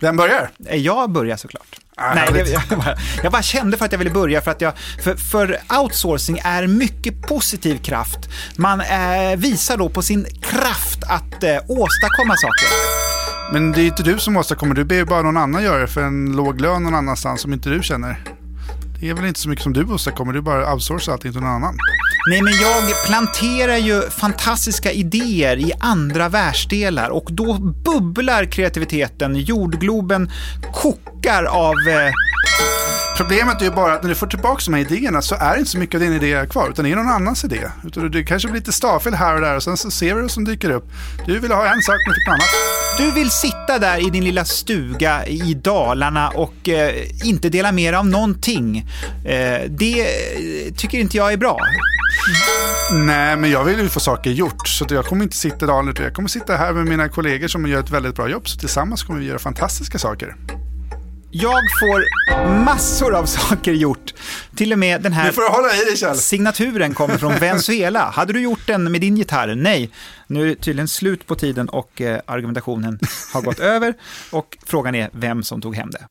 [0.00, 0.50] Vem börjar?
[0.66, 1.76] Eh, Jag börjar såklart.
[1.96, 4.60] Ah, Nej, det, jag, bara, jag bara kände för att jag ville börja för att
[4.60, 4.72] jag,
[5.02, 8.18] för, för outsourcing är mycket positiv kraft.
[8.56, 12.66] Man eh, visar då på sin kraft att eh, åstadkomma saker.
[13.52, 15.86] Men det är inte du som åstadkommer, du ber ju bara någon annan göra det
[15.86, 18.24] för en låg lön någon annanstans som inte du känner.
[19.00, 21.50] Det är väl inte så mycket som du åstadkommer, du bara outsourcar allting till någon
[21.50, 21.78] annan.
[22.28, 29.36] Nej, men jag planterar ju fantastiska idéer i andra världsdelar och då bubblar kreativiteten.
[29.36, 30.30] Jordgloben
[30.72, 31.74] kokar av...
[31.88, 32.12] Eh,
[33.16, 35.58] Problemet är ju bara att när du får tillbaka de här idéerna så är det
[35.58, 37.60] inte så mycket av din idé kvar, utan det är någon annans idé.
[37.84, 40.28] Utan det kanske blir lite stavfel här och där och sen så ser vi det
[40.28, 40.84] som dyker upp.
[41.26, 42.48] Du ville ha en sak men fick något annat.
[42.98, 47.92] du vill sitta där i din lilla stuga i Dalarna och eh, inte dela med
[47.92, 48.78] dig av någonting.
[49.24, 50.06] Eh, det
[50.76, 51.58] tycker inte jag är bra.
[52.92, 54.68] Nej, men jag vill ju få saker gjort.
[54.68, 55.98] Så jag kommer inte sitta dagen ut.
[55.98, 58.48] Jag kommer sitta här med mina kollegor som gör ett väldigt bra jobb.
[58.48, 60.36] Så tillsammans kommer vi göra fantastiska saker.
[61.30, 62.04] Jag får
[62.64, 64.14] massor av saker gjort.
[64.56, 65.32] Till och med den här
[65.62, 68.10] dig signaturen kommer från Venezuela.
[68.10, 69.54] Hade du gjort den med din gitarr?
[69.54, 69.90] Nej.
[70.26, 72.98] Nu är det tydligen slut på tiden och eh, argumentationen
[73.32, 73.94] har gått över.
[74.32, 76.06] Och frågan är vem som tog hem det.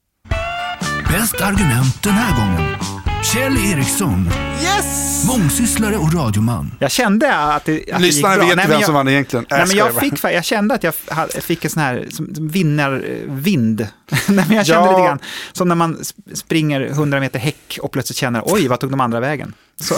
[1.11, 2.75] Bäst argument den här gången.
[3.23, 4.29] Kjell Eriksson,
[4.61, 5.23] Yes!
[5.27, 6.71] mångsysslare och radioman.
[6.79, 8.45] Jag kände att det, att det gick Lyssnarna bra.
[8.45, 9.45] vet Nej, inte vem som jag, vann egentligen.
[9.49, 10.93] Nej, men jag, fick, jag kände att jag
[11.39, 12.07] fick en sån här
[12.49, 13.79] vinnarvind.
[14.27, 14.91] Nej, men jag kände Ja.
[14.97, 15.19] lite grann
[15.51, 19.01] som när man sp- springer 100 meter häck och plötsligt känner oj, vad tog de
[19.01, 19.53] andra vägen?
[19.81, 19.95] Så,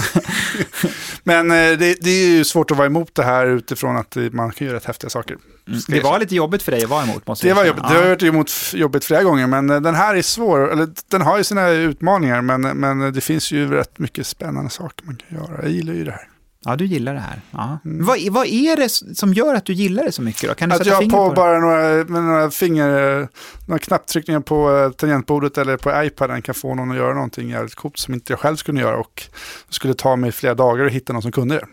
[1.23, 4.51] Men eh, det, det är ju svårt att vara emot det här utifrån att man
[4.51, 5.37] kan göra rätt häftiga saker.
[5.81, 7.27] Ska det var lite jobbigt för dig att vara emot.
[7.27, 7.83] Måste Det var jobbigt.
[7.83, 10.71] Det har varit emot jobbigt flera gånger, men eh, den här är svår.
[10.71, 15.05] Eller, den har ju sina utmaningar, men, men det finns ju rätt mycket spännande saker
[15.05, 15.61] man kan göra.
[15.61, 16.27] Jag gillar ju det här.
[16.65, 17.41] Ja, du gillar det här.
[17.51, 17.79] Ja.
[17.83, 20.49] Vad, vad är det som gör att du gillar det så mycket?
[20.49, 20.55] Då?
[20.55, 23.27] Kan du Att sätta jag på på bara några, några finger, eh,
[23.67, 27.75] några knapptryckningar på eh, tangentbordet eller på iPaden kan få någon att göra någonting jävligt
[27.75, 29.23] coolt som inte jag själv skulle göra och
[29.69, 31.65] skulle ta mig flera dagar att hitta någon som kunde det.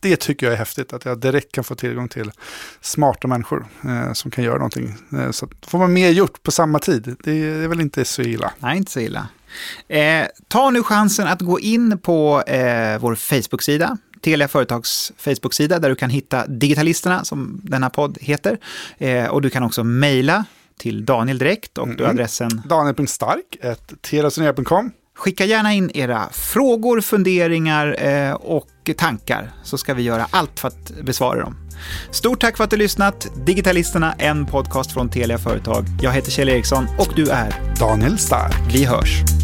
[0.00, 2.30] Det tycker jag är häftigt, att jag direkt kan få tillgång till
[2.80, 4.94] smarta människor eh, som kan göra någonting.
[5.12, 8.52] Eh, så får man mer gjort på samma tid, det är väl inte så illa.
[8.58, 9.28] Nej, inte så illa.
[9.88, 15.88] Eh, ta nu chansen att gå in på eh, vår Facebook-sida, Telia Företags Facebook-sida, där
[15.88, 18.58] du kan hitta Digitalisterna, som denna podd heter.
[18.98, 20.44] Eh, och du kan också mejla
[20.78, 23.56] till Daniel direkt och då är adressen Daniel.stark,
[24.00, 24.92] telasonera.com.
[25.20, 30.68] Skicka gärna in era frågor, funderingar eh, och tankar så ska vi göra allt för
[30.68, 31.56] att besvara dem.
[32.10, 33.28] Stort tack för att du lyssnat.
[33.46, 35.84] Digitalisterna, en podcast från Telia Företag.
[36.02, 37.74] Jag heter Kjell Eriksson och du är.
[37.80, 38.74] Daniel Stark.
[38.74, 39.39] Vi hörs.